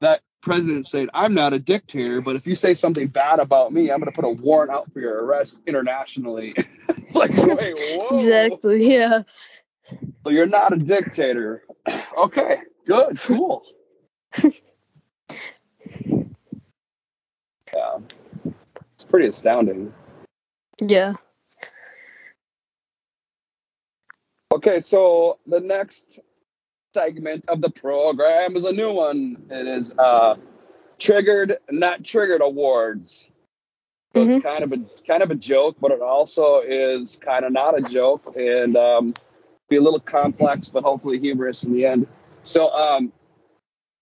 that 0.01 0.21
president 0.41 0.87
said, 0.87 1.09
"I'm 1.13 1.33
not 1.33 1.53
a 1.53 1.59
dictator, 1.59 2.21
but 2.21 2.35
if 2.35 2.47
you 2.47 2.55
say 2.55 2.73
something 2.73 3.07
bad 3.07 3.39
about 3.39 3.73
me, 3.73 3.91
I'm 3.91 3.99
gonna 3.99 4.11
put 4.11 4.25
a 4.25 4.29
warrant 4.29 4.71
out 4.71 4.91
for 4.91 4.99
your 4.99 5.23
arrest 5.23 5.61
internationally." 5.67 6.53
it's 6.89 7.15
like, 7.15 7.31
wait, 7.57 7.73
whoa, 7.75 8.17
exactly 8.17 8.89
yeah 8.89 9.23
So 10.23 10.29
you're 10.29 10.47
not 10.47 10.73
a 10.73 10.77
dictator. 10.77 11.63
okay, 12.17 12.57
good, 12.87 13.19
cool. 13.21 13.65
yeah, 14.43 14.51
it's 18.93 19.03
pretty 19.07 19.27
astounding. 19.27 19.93
yeah 20.81 21.13
Okay, 24.53 24.79
so 24.81 25.39
the 25.47 25.59
next 25.59 26.19
segment 26.93 27.45
of 27.49 27.61
the 27.61 27.69
program 27.69 28.55
is 28.55 28.65
a 28.65 28.71
new 28.71 28.93
one. 28.93 29.37
It 29.49 29.67
is 29.67 29.93
uh 29.97 30.35
triggered, 30.99 31.57
not 31.69 32.03
triggered 32.03 32.41
awards. 32.41 33.29
So 34.15 34.21
it's 34.21 34.43
kind 34.43 34.63
of 34.63 34.71
a 34.71 34.77
kind 35.07 35.23
of 35.23 35.31
a 35.31 35.35
joke, 35.35 35.77
but 35.81 35.91
it 35.91 36.01
also 36.01 36.59
is 36.59 37.19
kind 37.23 37.43
of 37.45 37.51
not 37.51 37.77
a 37.77 37.81
joke 37.81 38.35
and 38.37 38.77
um, 38.77 39.13
be 39.69 39.77
a 39.77 39.81
little 39.81 39.99
complex, 39.99 40.69
but 40.69 40.83
hopefully 40.83 41.19
humorous 41.19 41.63
in 41.63 41.73
the 41.73 41.85
end. 41.85 42.05
So 42.43 42.71
um, 42.75 43.11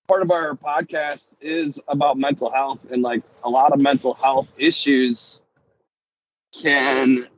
part 0.10 0.22
of 0.22 0.30
our 0.30 0.54
podcast 0.56 1.38
is 1.40 1.82
about 1.88 2.18
mental 2.18 2.52
health, 2.52 2.86
and 2.92 3.02
like 3.02 3.24
a 3.46 3.50
lot 3.50 3.72
of 3.72 3.80
mental 3.80 4.14
health 4.16 4.52
issues 4.58 5.42
can 6.62 7.30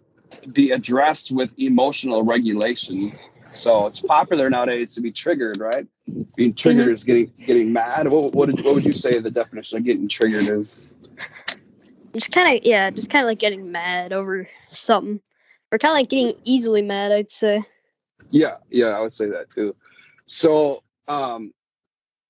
be 0.52 0.72
addressed 0.72 1.32
with 1.32 1.54
emotional 1.60 2.24
regulation. 2.24 3.18
So 3.54 3.88
it's 3.88 4.02
popular 4.02 4.50
nowadays 4.50 4.96
to 4.96 5.02
be 5.02 5.12
triggered, 5.12 5.60
right? 5.60 5.88
Being 6.36 6.54
triggered 6.54 6.90
is 6.90 7.04
getting 7.04 7.32
getting 7.46 7.72
mad. 7.72 8.08
What, 8.08 8.34
what, 8.34 8.48
did, 8.48 8.66
what 8.66 8.74
would 8.76 8.86
you 8.86 8.92
say 8.92 9.20
the 9.20 9.32
definition 9.32 9.78
of 9.78 9.84
getting 9.84 10.08
triggered 10.08 10.48
is? 10.48 10.86
just 12.14 12.32
kind 12.32 12.56
of 12.58 12.64
yeah 12.64 12.92
just 12.92 13.10
kind 13.10 13.26
of 13.26 13.28
like 13.28 13.40
getting 13.40 13.72
mad 13.72 14.14
over 14.14 14.48
something 14.70 15.20
or 15.72 15.80
kind 15.80 15.92
of 15.92 15.96
like 15.96 16.10
getting 16.10 16.36
easily 16.44 16.84
mad 16.84 17.12
i'd 17.12 17.32
say 17.32 17.64
Yeah, 18.32 18.58
yeah, 18.70 18.88
I 18.90 19.00
would 19.00 19.14
say 19.14 19.28
that 19.28 19.50
too. 19.50 19.76
So, 20.26 20.84
um, 21.08 21.54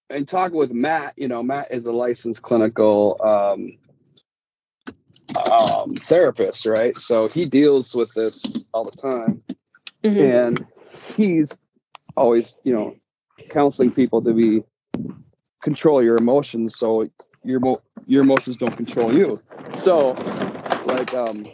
and 0.10 0.28
talking 0.28 0.58
with 0.58 0.72
Matt, 0.72 1.14
you 1.18 1.28
know, 1.28 1.42
Matt 1.42 1.72
is 1.72 1.86
a 1.86 1.94
licensed 1.94 2.42
clinical 2.42 3.18
um, 3.24 3.78
um, 5.52 5.96
therapist, 5.96 6.66
right? 6.66 6.96
So 6.98 7.28
he 7.28 7.46
deals 7.46 7.96
with 7.96 8.14
this 8.14 8.66
all 8.74 8.84
the 8.84 8.92
time. 8.92 9.44
Mhm. 10.04 10.20
and 10.20 10.66
he's 11.16 11.58
always 12.16 12.58
you 12.64 12.74
know 12.74 12.96
counseling 13.50 13.92
people 13.92 14.22
to 14.22 14.34
be 14.34 14.64
control 15.62 16.04
your 16.04 16.16
emotions 16.18 16.78
so 16.78 17.10
your 17.44 17.60
mo- 17.60 17.82
your 18.06 18.22
emotions 18.22 18.58
don't 18.58 18.76
control 18.76 19.16
you. 19.16 19.42
So 19.76 20.14
like 20.86 21.14
um 21.14 21.46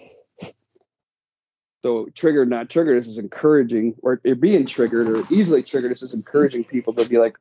so 1.84 2.08
triggered 2.14 2.50
not 2.50 2.70
triggered 2.70 3.02
this 3.02 3.08
is 3.08 3.18
encouraging 3.18 3.96
or, 4.02 4.18
being 4.18 4.66
triggered 4.66 5.08
or 5.08 5.24
easily 5.32 5.64
triggered 5.64 5.92
this 5.92 6.04
is 6.04 6.14
encouraging 6.14 6.64
people 6.64 6.94
to 6.94 7.08
be 7.08 7.18
like 7.18 7.38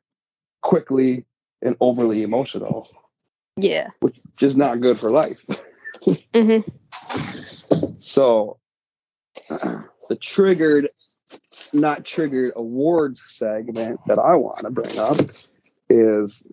quickly 0.63 1.25
and 1.63 1.77
overly 1.81 2.23
emotional. 2.23 2.89
Yeah. 3.57 3.89
Which 4.01 4.17
is 4.41 4.57
not 4.57 4.81
good 4.81 4.99
for 5.01 5.11
life. 5.11 5.45
Hmm 6.35 6.61
So, 7.99 8.59
the 9.49 10.17
triggered, 10.21 10.89
not 11.73 12.05
triggered 12.05 12.53
awards 12.57 13.23
segment 13.29 14.01
that 14.07 14.19
I 14.19 14.37
want 14.37 14.61
to 14.61 14.71
bring 14.71 14.99
up 14.99 15.17
is 15.89 16.47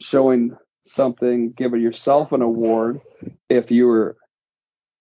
showing 0.00 0.56
something, 0.84 1.52
giving 1.52 1.80
yourself 1.80 2.32
an 2.32 2.42
award 2.42 3.00
if 3.48 3.70
you 3.70 3.86
were, 3.86 4.16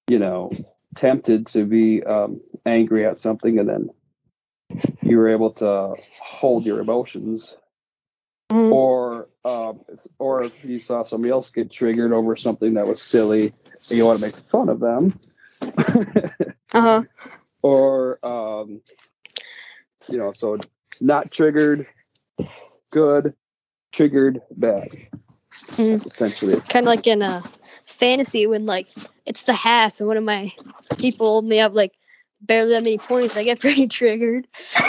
you 0.08 0.20
know, 0.20 0.52
tempted 0.96 1.46
to 1.48 1.66
be 1.66 2.04
um, 2.04 2.42
angry 2.66 3.06
at 3.06 3.20
something 3.20 3.60
and 3.60 3.70
then 3.70 3.90
you 5.02 5.18
were 5.18 5.30
able 5.30 5.52
to 5.52 5.94
hold 6.20 6.66
your 6.66 6.80
emotions. 6.80 7.56
Mhm. 8.52 8.72
Or, 8.72 9.30
um, 9.44 9.82
or 10.20 10.44
if 10.44 10.66
you 10.66 10.78
saw 10.78 11.04
somebody 11.04 11.32
else 11.32 11.50
get 11.50 11.72
triggered 11.72 12.14
over 12.14 12.36
something 12.36 12.76
that 12.76 12.88
was 12.88 13.02
silly 13.02 13.54
and 13.90 13.98
you 13.98 14.06
want 14.06 14.20
to 14.20 14.26
make 14.26 14.36
fun 14.36 14.70
of 14.70 14.80
them, 14.80 15.20
uh-huh 16.74 17.04
or 17.66 18.24
um, 18.24 18.82
you 20.10 20.18
know, 20.18 20.32
so 20.32 20.58
not 21.02 21.32
triggered, 21.32 21.88
good, 22.92 23.34
triggered, 23.92 24.42
bad. 24.52 24.88
Mhm. 25.52 26.06
Essentially 26.06 26.60
kind 26.70 26.86
of 26.86 26.90
like 26.90 27.08
in 27.08 27.22
a 27.22 27.44
fantasy 27.86 28.48
when 28.48 28.66
like 28.66 28.88
it's 29.26 29.44
the 29.44 29.54
half 29.54 30.00
and 30.00 30.08
one 30.08 30.18
of 30.18 30.24
my 30.24 30.52
people 30.98 31.38
only 31.38 31.58
have 31.58 31.74
like 31.74 31.94
barely 32.42 32.72
that 32.72 32.84
many 32.84 32.98
points 32.98 33.38
i 33.38 33.44
get 33.44 33.60
pretty 33.62 33.88
triggered. 33.88 34.48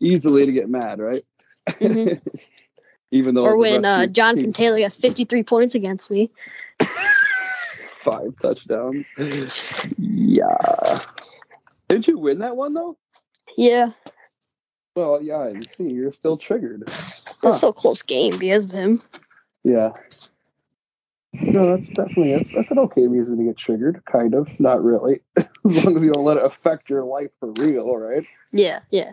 Easily 0.00 0.46
to 0.46 0.52
get 0.52 0.68
mad, 0.68 0.98
right? 0.98 1.22
Mhm. 1.80 2.20
Even 3.10 3.34
though 3.34 3.44
or 3.44 3.56
when 3.56 3.84
uh, 3.84 4.06
jonathan 4.06 4.44
team's 4.44 4.56
taylor 4.56 4.78
got 4.78 4.92
53 4.92 5.42
points 5.44 5.74
against 5.74 6.10
me 6.10 6.30
five 8.04 8.34
touchdowns. 8.40 9.10
yeah. 9.98 10.98
Did 11.94 12.08
you 12.08 12.18
win 12.18 12.40
that 12.40 12.56
one 12.56 12.74
though? 12.74 12.98
Yeah, 13.56 13.92
Well, 14.96 15.22
yeah, 15.22 15.46
you 15.50 15.62
see, 15.64 15.90
you're 15.90 16.12
still 16.12 16.36
triggered. 16.36 16.82
that's 16.88 17.36
Huh. 17.40 17.52
so 17.52 17.72
close 17.72 18.02
game 18.02 18.36
because 18.36 18.64
of 18.64 18.72
him. 18.72 19.00
Yeah. 19.62 19.92
No, 21.40 21.68
that's 21.68 21.90
definitely 21.90 22.32
that's 22.32 22.50
that's 22.50 22.72
an 22.72 22.80
okay 22.80 23.06
reason 23.06 23.38
to 23.38 23.44
get 23.44 23.56
triggered, 23.56 24.02
kind 24.10 24.34
of. 24.34 24.48
Not 24.58 24.82
really. 24.82 25.20
as 25.36 25.84
long 25.84 25.96
as 25.96 26.02
you 26.02 26.12
don't 26.12 26.24
let 26.24 26.36
it 26.36 26.44
affect 26.44 26.90
your 26.90 27.04
life 27.04 27.30
for 27.38 27.52
real, 27.52 27.94
right? 27.96 28.26
Yeah, 28.50 28.80
yeah. 28.90 29.12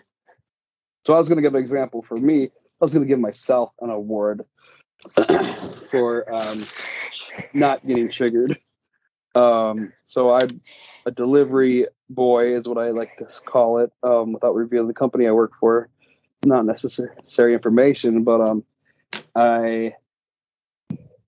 So 1.05 1.13
I 1.13 1.19
was 1.19 1.29
gonna 1.29 1.43
give 1.43 1.53
an 1.53 1.61
example 1.61 2.01
for 2.01 2.17
me. 2.17 2.45
I 2.45 2.49
was 2.83 2.95
gonna 2.95 3.05
give 3.05 3.19
myself 3.19 3.71
an 3.79 3.91
award 3.91 4.43
for 5.91 6.33
um 6.33 6.63
not 7.53 7.85
getting 7.85 8.09
triggered. 8.09 8.57
Um 9.35 9.93
so 10.05 10.33
I'm 10.33 10.61
a 11.05 11.11
delivery 11.11 11.85
boy 12.13 12.55
is 12.55 12.67
what 12.67 12.77
I 12.77 12.91
like 12.91 13.17
to 13.17 13.25
call 13.45 13.79
it, 13.79 13.91
um, 14.03 14.33
without 14.33 14.55
revealing 14.55 14.87
the 14.87 14.93
company 14.93 15.27
I 15.27 15.31
work 15.31 15.53
for. 15.59 15.89
Not 16.45 16.65
necessary 16.65 17.53
information, 17.53 18.23
but 18.23 18.47
um 18.49 18.63
I 19.35 19.93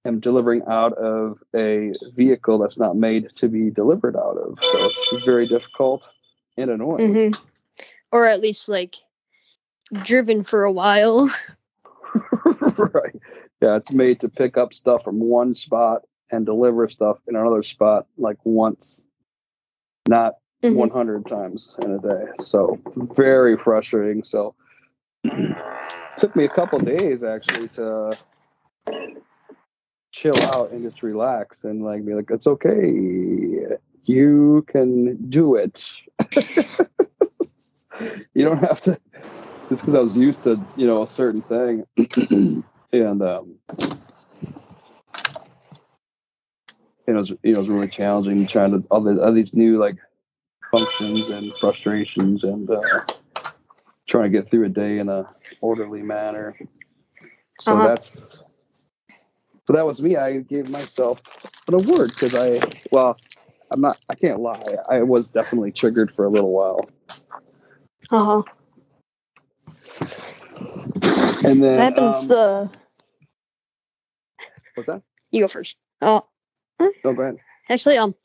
am 0.06 0.20
delivering 0.20 0.64
out 0.68 0.94
of 0.94 1.40
a 1.56 1.94
vehicle 2.14 2.58
that's 2.58 2.78
not 2.78 2.96
made 2.96 3.30
to 3.36 3.48
be 3.48 3.70
delivered 3.70 4.16
out 4.16 4.38
of. 4.38 4.58
So 4.62 4.86
it's 4.86 5.26
very 5.26 5.48
difficult 5.48 6.10
and 6.58 6.70
annoying. 6.70 7.14
hmm 7.14 7.32
Or 8.12 8.26
at 8.26 8.42
least 8.42 8.68
like 8.68 8.96
driven 10.04 10.44
for 10.44 10.64
a 10.64 10.72
while. 10.72 11.30
right. 12.78 13.16
Yeah, 13.62 13.78
it's 13.78 13.92
made 13.92 14.20
to 14.22 14.30
pick 14.30 14.58
up 14.58 14.74
stuff 14.74 15.04
from 15.04 15.20
one 15.20 15.54
spot 15.54 16.02
and 16.32 16.46
deliver 16.46 16.90
stuff 16.90 17.18
in 17.28 17.36
another 17.36 17.64
spot 17.64 18.08
like 18.18 18.38
once, 18.44 19.04
not 20.08 20.34
Mhm. 20.64 20.76
100 20.76 21.26
times 21.28 21.76
in 21.82 21.92
a 21.92 22.00
day. 22.00 22.26
So 22.40 22.80
very 22.96 23.58
frustrating. 23.58 24.24
So 24.24 24.56
took 26.18 26.36
me 26.38 26.46
a 26.46 26.50
couple 26.50 26.80
days 26.80 27.22
actually 27.22 27.68
to 27.70 28.18
chill 30.12 30.42
out 30.44 30.72
and 30.72 30.84
just 30.84 31.04
relax 31.04 31.66
and 31.66 31.84
like 31.84 32.06
be 32.06 32.14
like, 32.14 32.30
it's 32.30 32.48
okay. 32.48 32.94
You 34.06 34.66
can 34.68 35.18
do 35.30 35.56
it. 35.56 35.92
you 38.34 38.44
don't 38.46 38.60
have 38.60 38.80
to 38.82 38.98
just 39.70 39.82
because 39.82 39.96
I 39.96 40.00
was 40.00 40.16
used 40.16 40.44
to, 40.44 40.64
you 40.78 40.88
know, 40.88 41.04
a 41.04 41.08
certain 41.08 41.42
thing. 41.42 41.86
and 42.94 43.22
um 43.22 43.56
it 47.06 47.12
was, 47.12 47.34
it 47.44 47.58
was 47.58 47.68
really 47.68 47.90
challenging 47.90 48.48
trying 48.48 48.72
to 48.72 48.88
all, 48.90 49.22
all 49.22 49.34
these 49.34 49.54
new 49.54 49.78
like 49.78 49.98
functions 50.74 51.30
and 51.30 51.54
frustrations 51.60 52.44
and 52.44 52.70
uh, 52.70 52.82
trying 54.08 54.32
to 54.32 54.38
get 54.42 54.50
through 54.50 54.66
a 54.66 54.70
day 54.70 54.98
in 55.00 55.08
a 55.10 55.28
orderly 55.62 56.02
manner. 56.02 56.58
So 57.60 57.76
Uh-huh. 57.76 57.88
that's 57.88 58.44
so 59.68 59.74
that 59.74 59.86
was 59.86 60.02
me. 60.02 60.18
I 60.18 60.40
gave 60.40 60.70
myself 60.70 61.22
an 61.68 61.76
award 61.76 62.10
because 62.10 62.36
I 62.36 62.60
well, 62.92 63.18
I'm 63.72 63.82
not. 63.82 64.02
I 64.10 64.16
can't 64.16 64.40
lie. 64.40 64.78
I 64.90 65.04
was 65.04 65.30
definitely 65.30 65.72
triggered 65.72 66.12
for 66.12 66.26
a 66.26 66.30
little 66.30 66.52
while, 66.52 66.82
Uh 68.12 68.26
huh. 68.26 68.44
and 71.46 71.64
then 71.64 71.78
That 71.78 71.94
happens. 71.96 72.20
um, 72.20 72.28
the 72.28 72.70
what's 74.76 74.90
that? 74.90 75.04
you 75.32 75.42
go 75.42 75.48
first. 75.48 75.76
Oh, 76.02 76.26
Oh, 77.06 77.14
go 77.14 77.22
ahead. 77.22 77.38
actually, 77.70 77.98
um, 77.98 78.16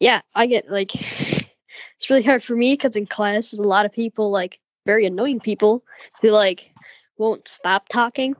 yeah, 0.00 0.20
I 0.34 0.46
get 0.46 0.70
like 0.70 0.94
it's 1.96 2.10
really 2.10 2.22
hard 2.22 2.42
for 2.42 2.54
me 2.56 2.74
because 2.74 2.96
in 2.96 3.06
class 3.06 3.50
there's 3.50 3.60
a 3.60 3.68
lot 3.68 3.86
of 3.86 3.92
people 3.92 4.30
like 4.30 4.60
very 4.86 5.06
annoying 5.06 5.40
people 5.40 5.82
who 6.20 6.30
like 6.30 6.72
won't 7.16 7.48
stop 7.48 7.88
talking, 7.88 8.34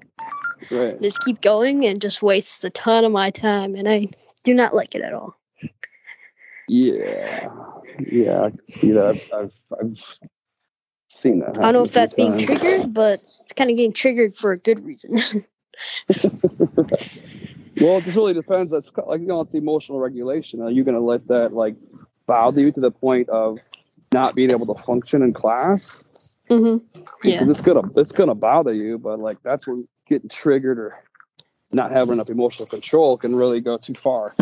Right. 0.71 1.01
just 1.01 1.21
keep 1.21 1.41
going, 1.41 1.85
and 1.87 2.01
just 2.01 2.23
wastes 2.23 2.65
a 2.65 2.71
ton 2.71 3.05
of 3.05 3.13
my 3.13 3.31
time, 3.31 3.75
and 3.75 3.89
I 3.89 4.09
do 4.43 4.55
not 4.55 4.75
like 4.75 4.95
it 4.95 5.03
at 5.03 5.13
all. 5.13 5.39
Yeah. 6.69 7.49
Yeah. 8.01 8.43
I 8.43 8.51
can 8.51 8.61
see 8.71 8.91
that. 8.93 9.07
I've, 9.07 9.31
I've, 9.33 9.53
I've 9.81 10.31
seen 11.09 11.41
that. 11.41 11.59
I 11.59 11.63
don't 11.63 11.75
know 11.75 11.83
if 11.83 11.93
that's 11.93 12.15
being 12.15 12.39
triggered, 12.39 12.93
but 12.93 13.21
it's 13.43 13.53
kind 13.53 13.71
of 13.71 13.77
getting 13.77 13.93
triggered 13.93 14.35
for 14.35 14.53
a 14.53 14.59
good 14.59 14.85
reason. 14.85 15.45
Well, 17.81 17.99
it 17.99 18.05
just 18.05 18.17
really 18.17 18.35
depends. 18.35 18.73
Ca- 18.91 19.03
like 19.07 19.21
you 19.21 19.27
know, 19.27 19.41
it's 19.41 19.55
emotional 19.55 19.99
regulation. 20.01 20.63
Are 20.63 20.71
you 20.71 20.85
going 20.85 20.95
to 20.95 21.01
let 21.01 21.27
that 21.29 21.53
like 21.53 21.77
bother 22.27 22.61
you 22.61 22.73
to 22.73 22.81
the 22.81 22.91
point 22.91 23.29
of 23.29 23.59
not 24.13 24.35
being 24.35 24.51
able 24.51 24.73
to 24.75 24.81
function 24.83 25.23
in 25.23 25.33
class? 25.33 25.95
Mm-hmm. 26.51 26.85
Yeah. 27.25 27.35
Because 27.35 27.51
it's 27.51 27.61
gonna 27.63 27.83
it's 27.97 28.13
gonna 28.13 28.35
bother 28.35 28.73
you, 28.75 28.99
but 28.99 29.19
like 29.19 29.39
that's 29.43 29.67
when 29.67 29.89
getting 30.09 30.29
triggered 30.29 30.79
or 30.79 30.95
not 31.73 31.91
having 31.91 32.13
enough 32.15 32.29
emotional 32.31 32.67
control 32.67 33.17
can 33.17 33.35
really 33.35 33.61
go 33.61 33.77
too 33.79 33.95
far. 33.95 34.35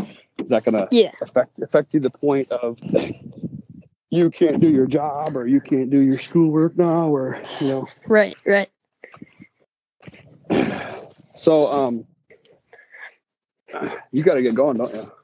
Is 0.42 0.50
that 0.50 0.64
gonna 0.64 0.88
Yeah. 0.90 1.12
affect 1.22 1.58
affect 1.62 1.94
you 1.94 2.00
to 2.00 2.08
the 2.08 2.18
point 2.18 2.50
of 2.50 2.78
you 4.10 4.30
can't 4.30 4.60
do 4.60 4.68
your 4.68 4.86
job 4.86 5.36
or 5.36 5.46
you 5.46 5.60
can't 5.60 5.90
do 5.90 6.00
your 6.00 6.18
schoolwork 6.18 6.76
now 6.76 7.08
or 7.08 7.40
you 7.60 7.68
know 7.68 7.88
Right. 8.06 8.36
Right. 8.44 8.68
so 11.34 11.66
um 11.68 12.04
you 14.12 14.22
got 14.22 14.34
to 14.34 14.42
get 14.42 14.54
going 14.54 14.76
don't 14.76 14.92
you 14.94 15.10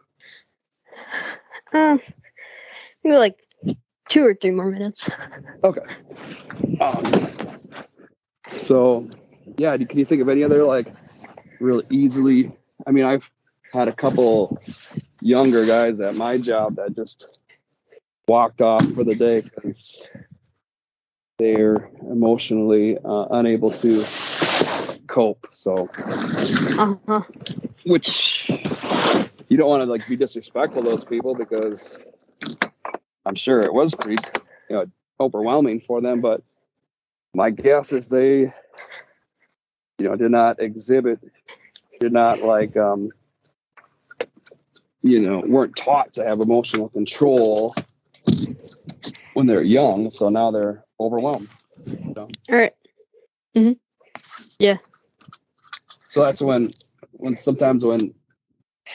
Uh, 1.72 1.98
maybe 3.04 3.16
like 3.18 3.38
two 4.08 4.24
or 4.24 4.34
three 4.34 4.50
more 4.50 4.70
minutes. 4.70 5.10
okay 5.62 5.82
um, 6.80 7.02
so 8.48 9.06
yeah 9.58 9.76
can 9.76 9.98
you 9.98 10.04
think 10.06 10.22
of 10.22 10.28
any 10.30 10.42
other 10.42 10.64
like 10.64 10.90
real 11.60 11.82
easily 11.90 12.50
i 12.86 12.90
mean 12.90 13.04
i've 13.04 13.30
had 13.72 13.86
a 13.86 13.92
couple 13.92 14.58
younger 15.20 15.66
guys 15.66 16.00
at 16.00 16.14
my 16.14 16.38
job 16.38 16.76
that 16.76 16.96
just 16.96 17.38
walked 18.26 18.62
off 18.62 18.86
for 18.92 19.04
the 19.04 19.14
day 19.14 19.42
because 19.42 20.08
they're 21.38 21.90
emotionally 22.10 22.96
uh, 23.04 23.26
unable 23.30 23.68
to 23.70 24.02
cope 25.06 25.46
so 25.52 25.88
Uh 26.78 26.94
huh. 27.06 27.20
which 27.86 28.27
you 29.48 29.56
don't 29.56 29.68
want 29.68 29.82
to 29.82 29.88
like 29.88 30.06
be 30.06 30.16
disrespectful 30.16 30.82
to 30.82 30.88
those 30.88 31.04
people 31.04 31.34
because 31.34 32.06
I'm 33.26 33.34
sure 33.34 33.60
it 33.60 33.72
was 33.72 33.94
pretty 33.94 34.22
you 34.68 34.76
know 34.76 34.86
overwhelming 35.20 35.80
for 35.80 36.00
them, 36.00 36.20
but 36.20 36.42
my 37.34 37.50
guess 37.50 37.92
is 37.92 38.08
they 38.08 38.52
you 39.98 40.08
know 40.08 40.16
did 40.16 40.30
not 40.30 40.60
exhibit 40.60 41.18
did 42.00 42.12
not 42.12 42.42
like 42.42 42.76
um 42.76 43.10
you 45.02 45.20
know 45.20 45.42
weren't 45.46 45.76
taught 45.76 46.12
to 46.14 46.24
have 46.24 46.40
emotional 46.40 46.88
control 46.88 47.74
when 49.34 49.46
they're 49.46 49.62
young 49.62 50.10
so 50.10 50.28
now 50.28 50.50
they're 50.50 50.84
overwhelmed 51.00 51.48
All 52.16 52.56
right. 52.56 52.74
mm-hmm. 53.56 53.72
Yeah, 54.58 54.78
so 56.08 56.24
that's 56.24 56.40
when 56.40 56.72
when 57.12 57.36
sometimes 57.36 57.84
when 57.84 58.14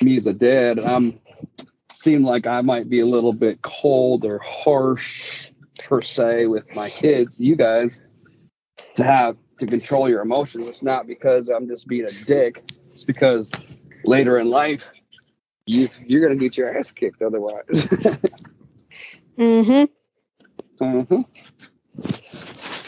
me 0.02 0.18
as 0.18 0.28
a 0.28 0.34
dad 0.34 0.80
i'm 0.80 1.20
seem 1.90 2.24
like 2.24 2.46
i 2.48 2.62
might 2.62 2.90
be 2.90 3.00
a 3.00 3.06
little 3.06 3.34
bit 3.34 3.62
cold 3.62 4.26
or 4.26 4.40
harsh 4.44 5.52
per 5.80 6.02
se 6.02 6.48
with 6.48 6.66
my 6.76 6.90
kids 6.90 7.40
you 7.40 7.56
guys 7.56 8.04
to 8.96 9.04
have 9.04 9.38
to 9.58 9.66
control 9.66 10.10
your 10.10 10.22
emotions 10.22 10.68
it's 10.68 10.84
not 10.84 11.08
because 11.08 11.50
i'm 11.50 11.68
just 11.68 11.88
being 11.88 12.06
a 12.06 12.12
dick 12.26 12.64
it's 12.92 13.04
because 13.04 13.52
later 14.06 14.38
in 14.40 14.50
life 14.50 14.92
you 15.66 15.88
you're 16.06 16.22
gonna 16.22 16.36
get 16.40 16.58
your 16.58 16.76
ass 16.76 16.92
kicked 16.92 17.22
otherwise 17.22 18.20
Mm-hmm. 19.38 19.84
Mhm. 20.82 21.26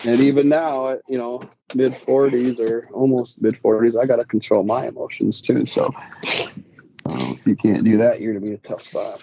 And 0.05 0.19
even 0.19 0.49
now, 0.49 0.97
you 1.07 1.17
know, 1.17 1.41
mid 1.73 1.93
40s 1.93 2.59
or 2.59 2.87
almost 2.93 3.41
mid 3.41 3.55
40s, 3.55 3.95
I 3.99 4.05
got 4.05 4.17
to 4.17 4.25
control 4.25 4.63
my 4.63 4.87
emotions 4.87 5.41
too. 5.41 5.65
So 5.65 5.93
uh, 7.07 7.33
if 7.33 7.45
you 7.45 7.55
can't 7.55 7.83
do 7.83 7.97
that, 7.97 8.21
you're 8.21 8.33
going 8.33 8.41
to 8.41 8.45
be 8.45 8.53
in 8.53 8.55
a 8.55 8.61
tough 8.61 8.81
spot. 8.81 9.21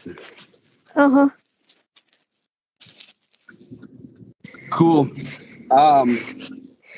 Uh 0.94 1.10
huh. 1.10 1.28
Cool. 4.70 5.10
Um, 5.70 6.18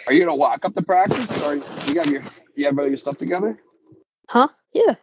are 0.06 0.12
you 0.12 0.20
going 0.20 0.28
to 0.28 0.34
walk 0.34 0.64
up 0.64 0.74
to 0.74 0.82
practice 0.82 1.42
or 1.42 1.56
you 1.56 1.94
got 1.94 2.06
your, 2.06 2.22
you 2.54 2.66
have 2.66 2.78
all 2.78 2.86
your 2.86 2.96
stuff 2.96 3.16
together? 3.16 3.58
Huh? 4.30 4.48
Yeah. 4.72 4.94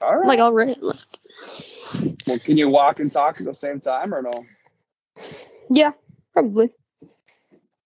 All 0.00 0.16
right. 0.16 0.26
Like 0.26 0.40
all 0.40 0.52
right. 0.52 0.76
well, 0.80 2.38
can 2.40 2.56
you 2.56 2.68
walk 2.68 3.00
and 3.00 3.10
talk 3.10 3.40
at 3.40 3.46
the 3.46 3.54
same 3.54 3.80
time 3.80 4.12
or 4.12 4.22
no? 4.22 4.44
Yeah. 5.70 5.92
Probably. 6.32 6.70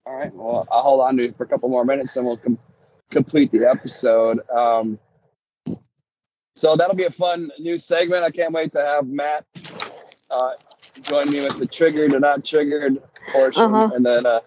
All 0.05 0.15
right. 0.15 0.35
Well, 0.35 0.67
I'll 0.71 0.83
hold 0.83 1.01
on 1.01 1.17
to 1.19 1.27
you 1.27 1.33
for 1.33 1.45
a 1.45 1.47
couple 1.47 1.69
more 1.69 1.85
minutes 1.85 2.17
and 2.17 2.27
we'll 2.27 2.39
com- 2.39 2.59
complete 3.11 3.53
the 3.53 3.69
episode. 3.69 4.39
Um, 4.51 4.99
so 6.63 6.77
that'll 6.77 6.95
be 6.95 7.03
a 7.03 7.11
fun 7.11 7.51
new 7.59 7.77
segment. 7.77 8.23
I 8.23 8.31
can't 8.31 8.53
wait 8.53 8.71
to 8.75 8.81
have 8.81 9.09
Matt 9.09 9.45
uh, 10.31 10.53
join 11.03 11.29
me 11.29 11.43
with 11.43 11.59
the 11.59 11.67
triggered 11.67 12.15
or 12.15 12.21
not 12.21 12.45
triggered 12.45 13.03
portion, 13.33 13.65
Uh-huh. 13.65 13.91
and 13.93 14.07
then 14.07 14.27
uh, 14.27 14.39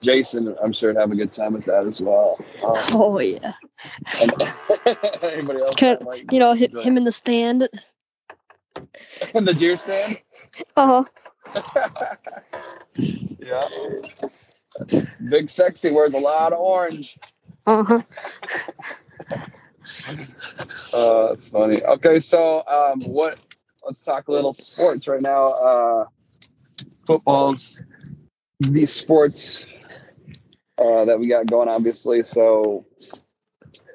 Jason, 0.00 0.56
I'm 0.64 0.72
sure, 0.72 0.92
would 0.94 0.96
have 0.96 1.12
a 1.12 1.14
good 1.14 1.30
time 1.30 1.52
with 1.52 1.66
that 1.66 1.86
as 1.86 2.00
well. 2.00 2.38
Um, 2.64 2.74
Oh 2.92 3.18
yeah. 3.18 3.52
and 4.22 4.32
anybody 5.22 5.60
else? 5.60 5.74
Can- 5.74 5.98
You 6.30 6.38
know, 6.38 6.56
hi- 6.56 6.68
Go 6.68 6.80
him 6.80 6.96
in 6.96 7.04
the 7.04 7.12
stand. 7.12 7.68
in 9.34 9.44
the 9.44 9.52
deer 9.52 9.76
stand. 9.76 10.22
Uh 10.74 11.04
huh. 11.54 12.14
yeah. 12.96 13.68
Big 15.28 15.50
sexy 15.50 15.90
wears 15.90 16.14
a 16.14 16.18
lot 16.18 16.54
of 16.54 16.60
orange. 16.60 17.18
Uh 17.66 17.84
huh. 17.84 18.02
Uh, 20.92 21.28
that's 21.28 21.48
funny. 21.48 21.82
Okay, 21.82 22.20
so 22.20 22.62
um, 22.66 23.00
what? 23.04 23.38
Let's 23.84 24.02
talk 24.02 24.28
a 24.28 24.32
little 24.32 24.52
sports 24.52 25.08
right 25.08 25.22
now. 25.22 25.52
Uh, 25.52 26.04
football's 27.06 27.80
the 28.60 28.84
sports 28.84 29.66
uh, 30.78 31.06
that 31.06 31.18
we 31.18 31.28
got 31.28 31.46
going, 31.46 31.68
obviously. 31.70 32.22
So, 32.22 32.84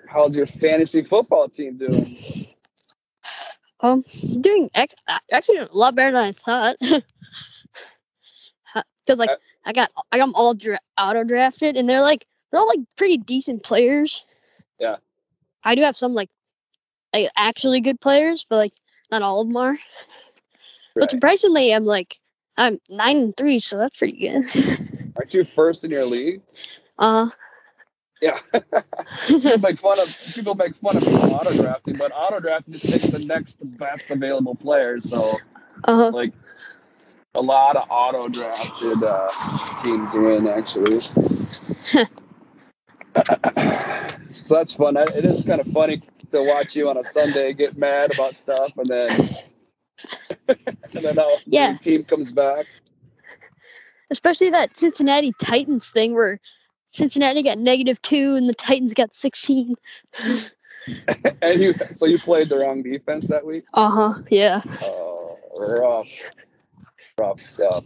how's 0.10 0.36
your 0.36 0.47
fantasy 0.47 1.03
football 1.03 1.47
team 1.47 1.77
doing? 1.77 2.17
Um, 3.81 4.03
doing 4.41 4.71
ac- 4.75 4.95
actually 5.31 5.57
a 5.57 5.69
lot 5.71 5.93
better 5.93 6.12
than 6.15 6.25
I 6.25 6.31
thought. 6.31 6.77
Because 9.05 9.19
like 9.19 9.29
Uh, 9.29 9.36
I 9.65 9.73
got 9.73 9.91
I 10.12 10.17
got 10.17 10.25
them 10.25 10.36
all 10.36 10.53
dra- 10.53 10.79
auto 10.97 11.23
drafted, 11.23 11.77
and 11.77 11.88
they're 11.88 12.01
like 12.01 12.27
they're 12.51 12.60
all 12.60 12.67
like 12.67 12.79
pretty 12.97 13.17
decent 13.17 13.63
players. 13.63 14.25
Yeah. 14.79 14.97
I 15.63 15.75
do 15.75 15.81
have 15.81 15.97
some 15.97 16.13
like 16.13 16.29
like 17.13 17.29
actually 17.35 17.81
good 17.81 17.99
players, 17.99 18.45
but 18.49 18.57
like 18.57 18.73
not 19.11 19.21
all 19.21 19.41
of 19.41 19.47
them 19.47 19.57
are. 19.57 19.77
But 20.99 21.11
surprisingly, 21.11 21.73
I'm 21.73 21.85
like 21.85 22.19
I'm 22.57 22.79
nine 22.89 23.17
and 23.17 23.37
three, 23.37 23.59
so 23.59 23.77
that's 23.77 23.97
pretty 23.97 24.17
good. 24.17 24.45
Aren't 25.17 25.33
you 25.33 25.43
first 25.45 25.83
in 25.85 25.91
your 25.91 26.05
league? 26.05 26.41
uh, 26.99 27.29
Yeah. 28.21 28.37
people 29.27 29.59
make 29.59 29.79
fun 29.79 29.99
of 29.99 30.15
people 30.33 30.55
make 30.55 30.75
fun 30.75 30.97
of 30.97 31.03
people 31.03 31.33
auto 31.33 31.53
drafting, 31.53 31.95
but 31.97 32.11
auto 32.13 32.39
drafting 32.39 32.73
just 32.73 32.89
takes 32.91 33.07
the 33.07 33.19
next 33.19 33.61
best 33.77 34.09
available 34.11 34.55
player. 34.55 34.99
So 35.01 35.37
uh, 35.83 36.11
like 36.11 36.33
a 37.35 37.41
lot 37.41 37.75
of 37.75 37.87
auto 37.89 38.27
drafted 38.27 39.03
uh, 39.03 39.29
teams 39.83 40.13
win 40.15 40.47
actually. 40.47 40.99
so 43.25 44.56
that's 44.56 44.73
fun. 44.73 44.97
It 44.97 45.25
is 45.25 45.43
kind 45.43 45.60
of 45.62 45.67
funny 45.67 46.01
to 46.32 46.43
watch 46.43 46.75
you 46.75 46.89
on 46.89 46.97
a 46.97 47.06
Sunday 47.06 47.53
get 47.53 47.77
mad 47.77 48.12
about 48.12 48.38
stuff 48.38 48.73
and 48.77 48.86
then 48.89 49.38
and 50.47 51.06
then 51.06 51.17
how 51.17 51.38
Yeah. 51.45 51.69
your 51.69 51.77
team 51.77 52.03
comes 52.03 52.32
back. 52.32 52.65
especially 54.10 54.49
that 54.51 54.75
Cincinnati 54.77 55.34
Titans 55.39 55.89
thing 55.89 56.13
where 56.13 56.39
Cincinnati 56.91 57.43
got 57.43 57.58
negative 57.58 58.01
two 58.01 58.36
and 58.36 58.47
the 58.49 58.53
Titans 58.53 58.93
got 58.93 59.13
sixteen. 59.15 59.75
And 61.41 61.62
you 61.62 61.73
so 61.93 62.06
you 62.06 62.17
played 62.17 62.47
the 62.47 62.58
wrong 62.58 62.82
defense 62.82 63.27
that 63.27 63.45
week. 63.45 63.65
Uh 63.73 63.89
huh. 63.89 64.21
Yeah. 64.30 64.62
Oh, 64.82 65.38
rough, 65.58 66.08
rough 67.19 67.41
stuff. 67.41 67.84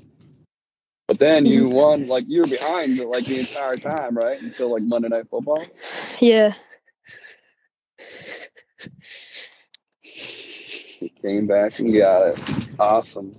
But 1.11 1.19
then 1.19 1.45
you 1.45 1.65
won, 1.65 2.07
like 2.07 2.23
you 2.29 2.39
were 2.39 2.47
behind 2.47 2.97
like 2.97 3.25
the 3.25 3.37
entire 3.37 3.75
time, 3.75 4.17
right? 4.17 4.41
Until 4.41 4.71
like 4.71 4.83
Monday 4.83 5.09
Night 5.09 5.27
Football. 5.29 5.65
Yeah. 6.21 6.53
You 11.01 11.09
came 11.21 11.47
back 11.47 11.79
and 11.79 11.93
got 11.93 12.27
it. 12.27 12.39
Awesome. 12.79 13.35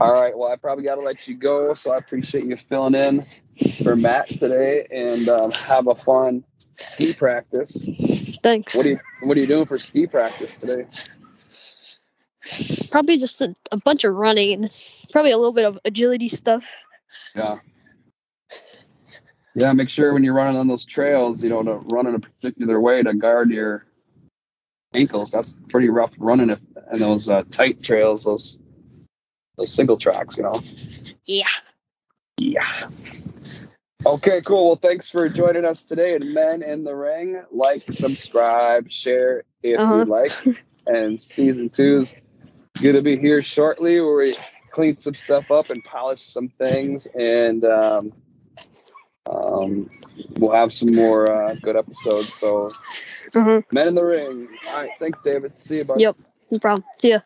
All 0.00 0.14
right. 0.14 0.34
Well, 0.34 0.50
I 0.50 0.56
probably 0.56 0.84
got 0.84 0.94
to 0.94 1.02
let 1.02 1.28
you 1.28 1.34
go. 1.36 1.74
So 1.74 1.92
I 1.92 1.98
appreciate 1.98 2.46
you 2.46 2.56
filling 2.56 2.94
in 2.94 3.26
for 3.82 3.94
Matt 3.94 4.28
today, 4.28 4.86
and 4.90 5.28
um, 5.28 5.50
have 5.50 5.86
a 5.88 5.94
fun 5.94 6.44
ski 6.78 7.12
practice. 7.12 7.86
Thanks. 8.42 8.74
What 8.74 8.86
are 8.86 8.88
you 8.88 9.00
What 9.20 9.36
are 9.36 9.40
you 9.40 9.46
doing 9.46 9.66
for 9.66 9.76
ski 9.76 10.06
practice 10.06 10.60
today? 10.60 10.86
Probably 12.90 13.16
just 13.18 13.40
a, 13.40 13.54
a 13.72 13.78
bunch 13.84 14.04
of 14.04 14.14
running 14.14 14.68
probably 15.12 15.30
a 15.30 15.36
little 15.38 15.52
bit 15.52 15.64
of 15.64 15.78
agility 15.84 16.28
stuff. 16.28 16.82
Yeah. 17.34 17.58
Yeah, 19.56 19.72
make 19.72 19.88
sure 19.88 20.12
when 20.12 20.24
you're 20.24 20.34
running 20.34 20.58
on 20.58 20.66
those 20.66 20.84
trails, 20.84 21.42
you 21.42 21.48
know, 21.50 21.62
to 21.62 21.74
run 21.88 22.06
in 22.08 22.14
a 22.16 22.18
particular 22.18 22.80
way 22.80 23.02
to 23.02 23.14
guard 23.14 23.50
your 23.50 23.86
ankles. 24.94 25.30
That's 25.30 25.56
pretty 25.70 25.88
rough 25.90 26.12
running 26.18 26.50
if 26.50 26.58
in 26.92 26.98
those 26.98 27.30
uh, 27.30 27.44
tight 27.50 27.82
trails, 27.82 28.24
those 28.24 28.58
those 29.56 29.72
single 29.72 29.96
tracks, 29.96 30.36
you 30.36 30.42
know. 30.42 30.60
Yeah. 31.26 31.44
Yeah. 32.38 32.88
Okay, 34.04 34.40
cool. 34.42 34.66
Well, 34.66 34.76
thanks 34.76 35.08
for 35.08 35.28
joining 35.28 35.64
us 35.64 35.84
today 35.84 36.14
at 36.14 36.22
Men 36.22 36.62
in 36.62 36.82
the 36.84 36.94
Ring. 36.94 37.40
Like, 37.52 37.84
subscribe, 37.90 38.90
share 38.90 39.44
if 39.62 39.78
Uh-huh. 39.80 39.98
you 39.98 40.04
like. 40.04 40.32
And 40.86 41.18
season 41.18 41.70
two's 41.70 42.14
gonna 42.82 43.02
be 43.02 43.16
here 43.16 43.42
shortly 43.42 44.00
where 44.00 44.16
we 44.16 44.36
clean 44.70 44.98
some 44.98 45.14
stuff 45.14 45.50
up 45.50 45.70
and 45.70 45.82
polish 45.84 46.20
some 46.20 46.48
things 46.48 47.06
and 47.18 47.64
um, 47.64 48.12
um, 49.30 49.88
we'll 50.38 50.52
have 50.52 50.72
some 50.72 50.94
more 50.94 51.30
uh, 51.30 51.54
good 51.54 51.76
episodes. 51.76 52.32
So 52.34 52.70
huh. 53.32 53.62
Men 53.72 53.88
in 53.88 53.94
the 53.94 54.04
Ring. 54.04 54.48
All 54.68 54.76
right, 54.76 54.90
thanks, 54.98 55.20
David. 55.20 55.52
See 55.58 55.78
you, 55.78 55.84
bud. 55.84 56.00
Yep. 56.00 56.16
No 56.50 56.58
problem. 56.58 56.84
See 56.98 57.10
ya. 57.10 57.20